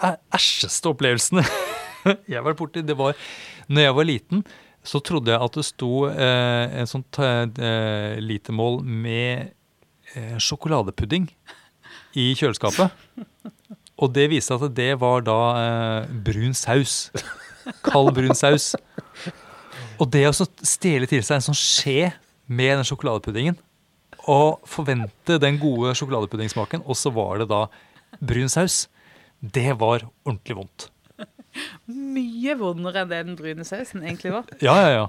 æsjeste 0.00 0.90
opplevelsene 0.92 1.44
jeg 2.30 2.38
har 2.38 2.44
vært 2.46 2.60
borti. 2.60 2.82
Det 2.86 2.96
var 2.96 3.16
når 3.70 3.84
jeg 3.84 3.96
var 3.96 4.06
liten, 4.08 4.44
så 4.82 5.00
trodde 5.04 5.32
jeg 5.34 5.44
at 5.44 5.56
det 5.58 5.64
sto 5.68 5.90
eh, 6.08 6.78
en 6.80 6.88
sånn 6.88 7.04
eh, 7.20 8.16
litermål 8.24 8.80
med 8.82 9.50
eh, 10.16 10.38
sjokoladepudding 10.40 11.28
i 12.18 12.30
kjøleskapet. 12.38 12.90
Og 14.00 14.12
det 14.16 14.30
viste 14.32 14.56
at 14.56 14.72
det 14.74 14.94
var 15.02 15.26
da 15.26 15.38
eh, 15.60 16.14
brun 16.24 16.56
saus. 16.56 17.10
Kald 17.84 18.14
brun 18.16 18.34
saus. 18.38 18.72
Og 20.00 20.08
det 20.08 20.24
å 20.30 20.32
stjele 20.34 21.08
til 21.10 21.20
seg 21.20 21.38
en 21.38 21.50
sånn 21.50 21.60
skje 21.60 22.14
med 22.48 22.78
den 22.80 22.88
sjokoladepuddingen 22.88 23.60
og 24.28 24.60
forvente 24.68 25.38
den 25.40 25.58
gode 25.60 25.94
sjokoladepuddingsmaken, 25.98 26.84
og 26.84 26.98
så 26.98 27.12
var 27.14 27.40
det 27.40 27.50
da 27.52 27.66
brun 28.20 28.50
saus, 28.52 28.84
det 29.40 29.72
var 29.80 30.04
ordentlig 30.26 30.58
vondt. 30.58 30.90
mye 31.90 32.54
vondere 32.58 33.04
enn 33.04 33.10
det 33.10 33.20
den 33.26 33.36
brune 33.38 33.66
sausen 33.66 34.04
egentlig 34.04 34.34
var. 34.34 34.48
Ja, 34.62 34.76
ja, 34.84 34.90
ja. 34.94 35.06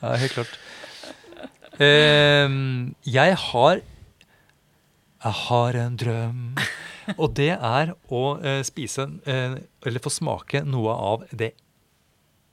ja, 0.00 0.14
helt 0.22 0.36
klart. 0.36 0.58
Ehm, 1.80 2.94
jeg 3.06 3.36
har 3.36 3.80
Jeg 5.20 5.36
har 5.46 5.76
en 5.76 5.96
drøm. 6.00 6.44
Og 7.18 7.34
det 7.36 7.50
er 7.56 7.90
å 8.08 8.38
eh, 8.38 8.62
spise, 8.64 9.04
eh, 9.28 9.56
eller 9.84 10.02
få 10.04 10.12
smake 10.14 10.62
noe 10.64 10.94
av 10.94 11.24
det 11.34 11.50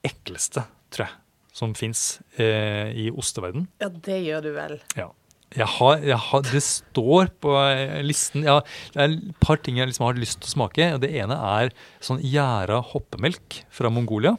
ekleste, 0.08 0.64
tror 0.92 1.06
jeg, 1.06 1.14
som 1.58 1.74
fins 1.78 2.20
eh, 2.38 2.92
i 2.94 3.08
osteverden. 3.10 3.66
Ja, 3.82 3.90
det 3.90 4.20
gjør 4.28 4.44
du 4.46 4.52
vel. 4.58 4.76
Ja. 4.98 5.10
Jeg 5.56 5.64
har, 5.78 6.02
jeg 6.04 6.18
har, 6.20 6.42
det 6.44 6.60
står 6.62 7.30
på 7.40 7.54
eh, 7.56 8.02
listen 8.04 8.44
ja, 8.44 8.58
Det 8.92 9.00
er 9.00 9.14
et 9.16 9.38
par 9.40 9.56
ting 9.64 9.78
jeg 9.80 9.88
liksom 9.88 10.04
har 10.04 10.18
lyst 10.20 10.42
til 10.44 10.50
å 10.50 10.56
smake. 10.58 10.90
og 10.98 11.00
Det 11.06 11.10
ene 11.22 11.38
er 11.62 11.72
sånn 12.04 12.20
gjæra 12.20 12.82
hoppemelk 12.92 13.62
fra 13.74 13.90
Mongolia. 13.94 14.36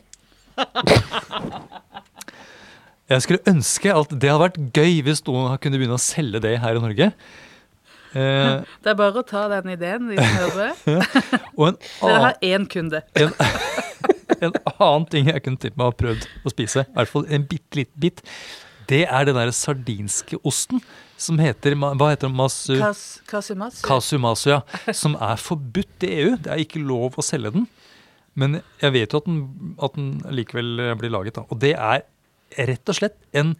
Jeg 3.08 3.24
skulle 3.24 3.40
ønske 3.48 3.92
at 3.96 4.10
det 4.12 4.28
hadde 4.28 4.42
vært 4.42 4.58
gøy 4.76 4.98
hvis 5.06 5.22
noen 5.24 5.54
kunne 5.62 5.78
begynne 5.80 5.96
å 5.96 6.02
selge 6.02 6.42
det 6.44 6.58
her 6.60 6.76
i 6.76 6.82
Norge. 6.82 7.06
Eh, 8.12 8.56
Det 8.84 8.90
er 8.92 8.98
bare 8.98 9.22
å 9.22 9.24
ta 9.24 9.46
den 9.54 9.72
ideen, 9.72 10.10
de 10.10 10.18
som 10.20 10.34
hører. 10.42 10.74
Dere 12.02 12.20
har 12.26 12.36
én 12.44 12.66
kunde. 12.68 13.00
en, 13.16 13.32
en 14.44 14.56
annen 14.74 15.06
ting 15.10 15.28
jeg 15.30 15.44
kunne 15.44 15.60
tenkt 15.60 15.76
meg 15.78 15.88
å 15.88 15.92
ha 15.92 15.98
prøvd 15.98 16.26
å 16.44 16.52
spise, 16.52 16.86
i 16.86 16.96
hvert 16.96 17.12
fall 17.12 17.28
en 17.28 17.46
bitte 17.50 17.80
liten 17.80 18.02
bit, 18.02 18.22
det 18.88 19.02
er 19.04 19.28
den 19.28 19.36
der 19.36 19.50
sardinske 19.52 20.38
osten 20.48 20.80
som 21.20 21.40
heter 21.42 21.74
Hva 21.76 22.12
heter 22.12 22.28
den? 22.28 22.36
Masu... 22.38 22.78
Kasumasu. 23.28 23.82
Kasumasu, 23.84 24.46
ja. 24.54 24.60
Som 24.96 25.16
er 25.20 25.40
forbudt 25.42 26.06
i 26.06 26.12
EU. 26.22 26.36
Det 26.40 26.52
er 26.54 26.62
ikke 26.62 26.80
lov 26.80 27.18
å 27.18 27.24
selge 27.26 27.52
den. 27.56 27.66
Men 28.38 28.60
jeg 28.80 28.94
vet 28.94 29.12
jo 29.12 29.20
at 29.20 29.26
den, 29.26 29.42
at 29.82 29.98
den 29.98 30.08
likevel 30.32 30.94
blir 31.00 31.12
laget. 31.12 31.36
Da. 31.40 31.44
Og 31.50 31.60
det 31.60 31.74
er 31.74 32.06
rett 32.70 32.88
og 32.88 32.96
slett 32.96 33.18
en 33.36 33.56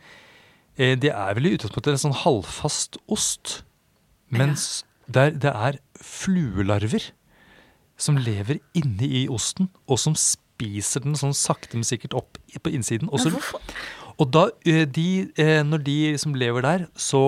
eh, 0.79 0.95
Det 0.97 1.11
er 1.11 1.37
vel 1.37 1.51
i 1.51 1.55
utgangspunktet 1.59 1.97
en 1.97 2.05
sånn 2.07 2.19
halvfast 2.23 3.01
ost. 3.11 3.59
Mens 4.33 4.87
der, 5.11 5.35
det 5.35 5.53
er 5.53 5.81
fluelarver 5.99 7.11
som 7.99 8.21
lever 8.23 8.63
inni 8.79 9.25
i 9.25 9.29
osten, 9.33 9.73
og 9.91 9.99
som 9.99 10.15
spiser 10.15 10.48
den 10.59 11.17
sånn 11.19 11.37
sakte, 11.37 11.77
men 11.79 11.87
sikkert 11.87 12.17
opp 12.19 12.39
på 12.63 12.73
innsiden. 12.75 13.11
Og 13.13 13.23
så 13.23 13.33
og 14.19 14.33
da, 14.35 14.49
de, 14.67 15.31
når 15.63 15.83
de 15.87 15.97
som 16.19 16.35
lever 16.35 16.65
der, 16.67 16.85
så, 16.99 17.21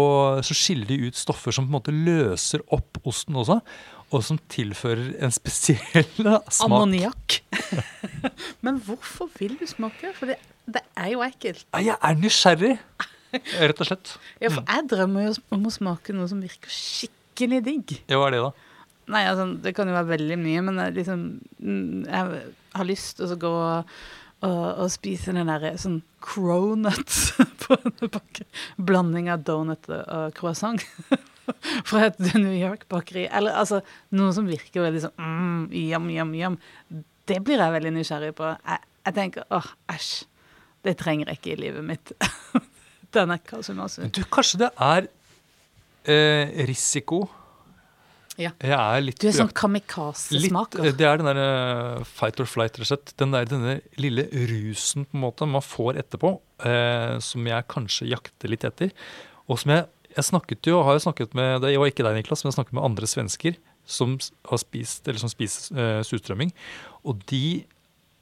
så 0.43 0.57
skiller 0.59 0.89
de 0.91 1.07
ut 1.07 1.19
stoffer 1.19 1.55
som 1.55 1.69
på 1.69 1.71
en 1.71 1.77
måte 1.77 1.95
løser 1.95 2.65
opp 2.75 2.99
osten 3.07 3.39
også, 3.39 3.61
og 4.11 4.25
som 4.27 4.41
tilfører 4.51 5.13
en 5.23 5.31
spesiell 5.31 6.09
smak. 6.19 6.65
Ammoniakk. 6.67 7.39
Men 8.67 8.81
hvorfor 8.83 9.31
vil 9.39 9.55
du 9.61 9.67
smake? 9.71 10.11
For 10.17 10.33
det, 10.33 10.41
det 10.67 10.83
er 10.99 11.13
jo 11.13 11.23
ekkelt. 11.23 11.63
Jeg 11.79 11.95
er 11.95 12.19
nysgjerrig, 12.19 12.73
rett 13.63 13.85
og 13.85 13.91
slett. 13.93 14.17
Ja, 14.43 14.51
for 14.51 14.65
jeg 14.67 14.89
drømmer 14.91 15.29
jo 15.29 15.37
om 15.55 15.71
å 15.71 15.75
smake 15.75 16.17
noe 16.17 16.27
som 16.33 16.43
virker 16.43 16.75
skikkelig 16.75 17.63
digg. 17.69 17.95
Ja, 18.11 18.19
hva 18.19 18.33
er 18.33 18.35
det, 18.35 18.43
da? 18.49 18.83
Nei, 19.11 19.23
altså, 19.31 19.47
det 19.63 19.75
kan 19.79 19.91
jo 19.91 19.95
være 19.95 20.11
veldig 20.13 20.39
mye, 20.39 20.63
men 20.67 20.77
liksom 20.95 21.23
mm, 21.59 22.03
Jeg 22.07 22.43
har 22.77 22.89
lyst 22.89 23.19
til 23.19 23.35
å 23.35 23.39
gå 23.41 23.55
og, 24.41 24.67
og, 24.81 24.87
spise 24.93 25.35
den 25.37 25.51
derre 25.51 25.75
sånn 25.81 26.01
cronuts 26.25 27.35
på 27.63 27.77
en 27.77 27.97
pakke. 28.09 28.47
Blanding 28.77 29.29
av 29.33 29.45
donut 29.45 29.91
og, 29.93 30.33
croissant. 30.37 30.85
Fra 31.89 32.07
et 32.07 32.21
New 32.39 32.55
York-bakeri. 32.55 33.27
Eller 33.29 33.59
altså 33.59 33.83
noe 34.17 34.33
som 34.37 34.49
virker 34.49 34.87
veldig 34.87 35.05
sånn 35.07 35.17
mm, 35.19 35.63
yum, 35.83 36.09
yum, 36.15 36.35
yum. 36.39 36.59
Det 37.29 37.41
blir 37.45 37.61
jeg 37.61 37.77
veldig 37.77 37.95
nysgjerrig 37.99 38.33
på. 38.39 38.53
Jeg, 38.65 38.87
jeg 39.09 39.19
tenker 39.19 39.57
åh, 39.57 39.73
æsj. 39.93 40.13
Det 40.87 40.97
trenger 40.97 41.29
jeg 41.29 41.41
ikke 41.41 41.53
i 41.53 41.61
livet 41.67 41.85
mitt. 41.85 42.15
Denne 43.17 43.37
kasumasu. 43.45 44.07
Du, 44.15 44.23
kanskje 44.33 44.63
det 44.63 44.71
er 44.81 45.11
eh, 46.09 46.65
risiko 46.71 47.27
Ja. 48.41 48.51
Jeg 48.65 48.73
er 48.79 49.03
litt 49.05 49.21
Du 49.21 49.29
er 49.29 49.35
sånn 49.37 49.53
kamikaze-smaker. 49.53 50.85
eh, 50.87 50.93
det 50.97 51.07
er 51.07 51.21
den 51.21 51.29
der 51.31 52.05
fight 52.09 52.41
or 52.41 52.49
flight, 52.49 52.79
rett 52.79 52.87
og 52.87 52.91
slett. 52.91 53.13
Den 53.21 53.35
der, 53.37 53.45
denne 53.51 53.79
lille 54.01 54.25
rusen 54.51 55.05
på 55.07 55.19
en 55.19 55.25
måte 55.27 55.49
man 55.49 55.65
får 55.65 56.01
etterpå, 56.03 56.35
eh, 56.65 57.19
som 57.25 57.47
jeg 57.47 57.69
kanskje 57.69 58.09
jakter 58.11 58.49
litt 58.53 58.65
etter. 58.65 58.93
Og 59.51 59.61
som 59.61 59.75
jeg, 59.75 59.87
jeg 60.17 60.25
snakket 60.31 60.71
jo, 60.73 60.81
har 60.87 60.97
jo 60.99 61.05
snakket 61.05 61.35
med 61.39 61.61
Det 61.63 61.75
var 61.79 61.91
ikke 61.93 62.07
deg, 62.07 62.17
Niklas, 62.21 62.45
men 62.45 62.51
jeg 62.53 62.59
snakket 62.61 62.79
med 62.79 62.85
andre 62.89 63.07
svensker 63.11 63.61
som 63.91 64.17
har 64.47 64.59
spist, 64.63 65.07
eller 65.09 65.19
som 65.23 65.31
spiser 65.33 65.77
eh, 65.77 66.01
surstrømming. 66.07 66.53
Og 67.05 67.23
de 67.31 67.65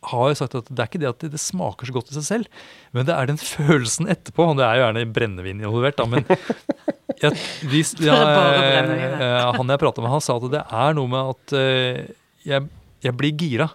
har 0.07 0.31
jo 0.31 0.37
sagt 0.39 0.55
at 0.55 0.69
det 0.71 0.83
er 0.83 0.91
ikke 0.91 1.01
det 1.03 1.11
at 1.11 1.25
det, 1.33 1.41
smaker 1.43 1.89
så 1.89 1.95
godt 1.97 2.13
i 2.13 2.17
seg 2.19 2.27
selv, 2.27 2.61
men 2.95 3.09
det 3.09 3.15
er 3.17 3.31
den 3.31 3.41
følelsen 3.41 4.11
etterpå. 4.11 4.47
Og 4.53 4.61
det 4.61 4.67
er 4.67 4.79
jo 4.79 4.85
gjerne 4.85 5.09
brennevin 5.17 5.65
involvert, 5.65 5.99
da, 5.99 6.07
men 6.11 6.25
jeg, 7.23 7.35
vi, 7.67 7.83
ja, 8.07 8.21
ja. 8.21 9.51
han 9.57 9.75
jeg 9.75 9.83
prata 9.83 10.05
med, 10.05 10.13
han 10.15 10.25
sa 10.25 10.39
at 10.39 10.49
det 10.55 10.63
er 10.63 10.97
noe 10.99 11.11
med 11.11 11.35
at 11.35 11.59
eh, 11.59 12.01
jeg, 12.47 12.71
jeg 13.05 13.19
blir 13.19 13.35
gira 13.39 13.69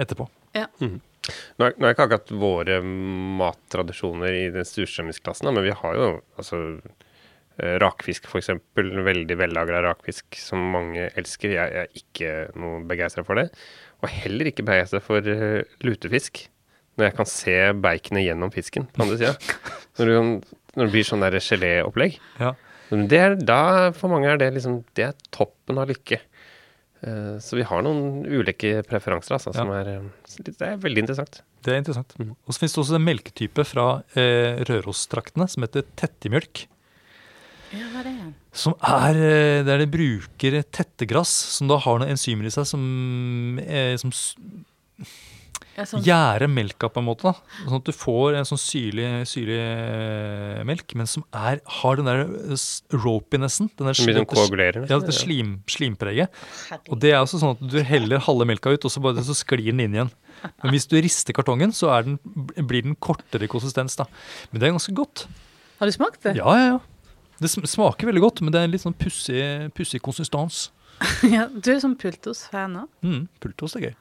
etterpå. 0.00 0.28
Nå 1.60 1.66
er, 1.66 1.76
nå 1.76 1.84
er 1.84 1.92
ikke 1.92 2.06
akkurat 2.08 2.32
våre 2.40 2.80
mattradisjoner 2.80 4.38
i 4.38 4.46
den 4.54 4.64
surstrømmingsklassen, 4.66 5.52
men 5.52 5.68
vi 5.68 5.76
har 5.76 5.98
jo 5.98 6.08
altså 6.40 6.62
Eh, 7.60 7.76
rakfisk, 7.82 8.28
f.eks. 8.30 8.50
Veldig 8.76 9.36
vellagra 9.36 9.82
rakfisk 9.84 10.38
som 10.40 10.62
mange 10.72 11.10
elsker. 11.18 11.52
Jeg, 11.52 11.72
jeg 11.74 11.88
er 11.88 11.98
ikke 11.98 12.60
noe 12.60 12.80
begeistra 12.88 13.24
for 13.26 13.40
det. 13.40 13.50
Og 14.00 14.08
heller 14.12 14.50
ikke 14.50 14.64
begeistra 14.66 15.02
for 15.04 15.24
uh, 15.24 15.60
lutefisk. 15.84 16.46
Når 16.98 17.08
jeg 17.08 17.16
kan 17.18 17.28
se 17.28 17.58
baconet 17.80 18.26
gjennom 18.26 18.52
fisken 18.52 18.88
på 18.92 19.04
andre 19.04 19.20
sida. 19.20 19.34
Når, 20.00 20.10
når, 20.76 20.86
det 20.86 20.92
blir 20.94 21.04
sånn 21.04 21.22
der 21.24 21.34
geléopplegg. 21.42 22.16
Ja. 22.40 22.54
Det 22.90 23.18
er, 23.18 23.34
da, 23.36 23.62
for 23.94 24.10
mange 24.10 24.30
er 24.30 24.38
det 24.40 24.48
liksom 24.54 24.80
Det 24.96 25.04
er 25.10 25.18
toppen 25.34 25.78
av 25.82 25.90
lykke. 25.90 26.20
Uh, 27.00 27.36
så 27.40 27.56
vi 27.58 27.64
har 27.64 27.84
noen 27.84 28.26
ulike 28.28 28.80
preferanser, 28.88 29.36
altså, 29.36 29.54
som 29.56 29.72
er 29.72 29.92
Det 30.36 30.56
er 30.66 30.80
veldig 30.80 31.06
interessant. 31.06 31.40
Det 31.64 31.74
er 31.74 31.80
interessant. 31.82 32.14
Mm. 32.20 32.34
Og 32.44 32.54
så 32.54 32.62
finnes 32.62 32.76
det 32.76 32.82
også 32.84 32.98
en 32.98 33.06
melketype 33.06 33.64
fra 33.68 33.86
eh, 34.18 34.60
Rørostraktene 34.68 35.48
som 35.50 35.66
heter 35.66 35.84
tettimjølk. 36.00 36.64
Ja, 37.76 37.88
hva 37.92 38.00
er 38.00 38.08
det? 38.08 38.14
Som 38.52 38.74
er 38.82 39.14
der 39.66 39.78
de 39.78 39.86
bruker 39.90 40.60
tettegrass, 40.74 41.30
som 41.56 41.70
da 41.70 41.78
har 41.78 42.00
noen 42.00 42.16
enzymer 42.16 42.48
i 42.48 42.54
seg 42.54 42.66
som, 42.66 42.82
eh, 43.62 43.94
som 44.00 44.10
ja, 45.80 45.86
sånn. 45.88 46.02
gjærer 46.04 46.50
melka 46.50 46.90
på 46.92 47.00
en 47.00 47.06
måte. 47.06 47.30
da. 47.30 47.60
Sånn 47.64 47.78
at 47.78 47.88
du 47.88 47.92
får 47.94 48.38
en 48.40 48.48
sånn 48.48 48.60
syrlig, 48.60 49.06
syrlig 49.30 49.60
melk, 50.68 50.94
men 50.98 51.08
som 51.10 51.24
er, 51.36 51.60
har 51.80 52.00
den 52.00 52.10
der 52.10 52.24
ropinessen. 53.04 53.70
Den 53.78 53.90
der, 53.90 54.02
den 54.18 54.28
koagulerer? 54.28 54.88
Ja, 54.90 55.00
det 55.02 55.14
slim, 55.16 55.58
slimpreget. 55.70 56.34
Og 56.90 57.00
det 57.02 57.14
er 57.14 57.22
også 57.22 57.40
sånn 57.42 57.56
at 57.56 57.64
du 57.72 57.80
heller 57.86 58.22
halve 58.26 58.48
melka 58.50 58.74
ut, 58.74 58.84
og 58.84 58.92
så, 58.92 59.02
bare, 59.04 59.24
så 59.26 59.36
sklir 59.36 59.70
den 59.70 59.84
inn 59.86 59.96
igjen. 59.96 60.14
Men 60.62 60.74
hvis 60.74 60.88
du 60.90 60.96
rister 61.00 61.36
kartongen, 61.36 61.72
så 61.76 61.92
den, 62.04 62.18
blir 62.56 62.84
den 62.86 62.96
kortere 62.96 63.48
konsistens. 63.50 63.98
da. 64.00 64.08
Men 64.50 64.60
det 64.60 64.68
er 64.68 64.76
ganske 64.76 64.96
godt. 64.96 65.26
Har 65.80 65.88
du 65.88 65.96
smakt 65.96 66.24
det? 66.26 66.36
Ja, 66.40 66.56
ja, 66.58 66.72
ja. 66.74 66.80
Det 67.40 67.48
smaker 67.48 68.10
veldig 68.10 68.22
godt, 68.22 68.42
men 68.44 68.52
det 68.52 68.60
er 68.60 68.68
en 68.68 68.74
litt 68.74 68.84
sånn 68.84 68.96
pussig 69.00 70.00
konsistens. 70.04 70.68
ja, 71.34 71.46
du 71.48 71.70
er 71.72 71.78
sånn 71.80 71.96
pultos-fan 72.00 72.74
òg? 72.82 72.88
Mm, 73.06 73.22
pultos 73.40 73.76
er 73.78 73.86
gøy. 73.86 73.94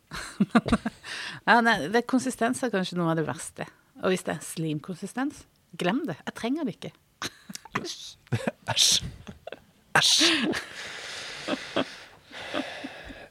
ja, 1.47 1.59
nei, 1.63 1.77
det 1.93 2.03
Konsistens 2.09 2.59
er 2.65 2.73
kanskje 2.73 2.97
noe 2.99 3.13
av 3.13 3.19
det 3.21 3.27
verste. 3.29 3.67
Og 4.03 4.11
hvis 4.11 4.25
det 4.27 4.33
er 4.35 4.43
slimkonsistens, 4.43 5.45
glem 5.79 6.03
det. 6.09 6.17
Jeg 6.25 6.35
trenger 6.35 6.67
det 6.67 6.73
ikke. 6.75 6.91
Æsj. 8.73 8.93
Æsj. 9.95 10.17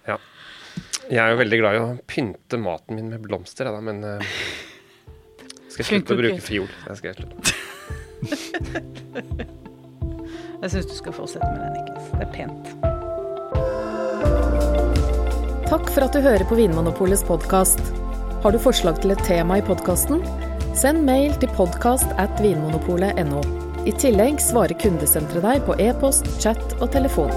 ja. 0.08 0.16
Jeg 1.08 1.22
er 1.24 1.30
jo 1.32 1.40
veldig 1.42 1.60
glad 1.60 1.76
i 1.76 1.84
å 1.84 1.92
pynte 2.08 2.56
maten 2.60 2.96
min 2.96 3.12
med 3.12 3.20
blomster, 3.24 3.68
da, 3.68 3.80
men 3.84 4.00
uh, 4.04 4.20
skal 5.68 5.84
jeg 5.84 5.90
slutte 5.92 6.16
å 6.16 6.20
bruke 6.20 6.42
fiol. 6.44 6.68
Jeg 6.88 6.96
skal 7.02 7.08
slutte. 7.20 7.52
Jeg 10.58 10.72
syns 10.72 10.88
du 10.90 10.94
skal 10.96 11.14
fortsette 11.14 11.48
med 11.52 11.60
det, 11.62 11.68
Niklas. 11.76 12.06
Det 12.18 12.24
er 12.24 12.30
pent. 12.34 12.64
Takk 15.68 15.90
for 15.92 16.06
at 16.06 16.16
du 16.16 16.24
hører 16.24 16.42
på 16.50 16.58
Vinmonopolets 16.58 17.22
podkast. 17.28 17.82
Har 18.42 18.54
du 18.54 18.58
forslag 18.62 18.98
til 18.98 19.14
et 19.14 19.22
tema 19.28 19.60
i 19.60 19.62
podkasten? 19.62 20.24
Send 20.78 21.04
mail 21.06 21.36
til 21.38 21.52
podkast 21.54 22.10
at 22.18 22.42
vinmonopolet.no. 22.42 23.44
I 23.86 23.94
tillegg 24.02 24.42
svarer 24.42 24.74
kundesenteret 24.82 25.46
deg 25.46 25.62
på 25.68 25.78
e-post, 25.78 26.26
chat 26.42 26.74
og 26.80 26.90
telefon. 26.96 27.30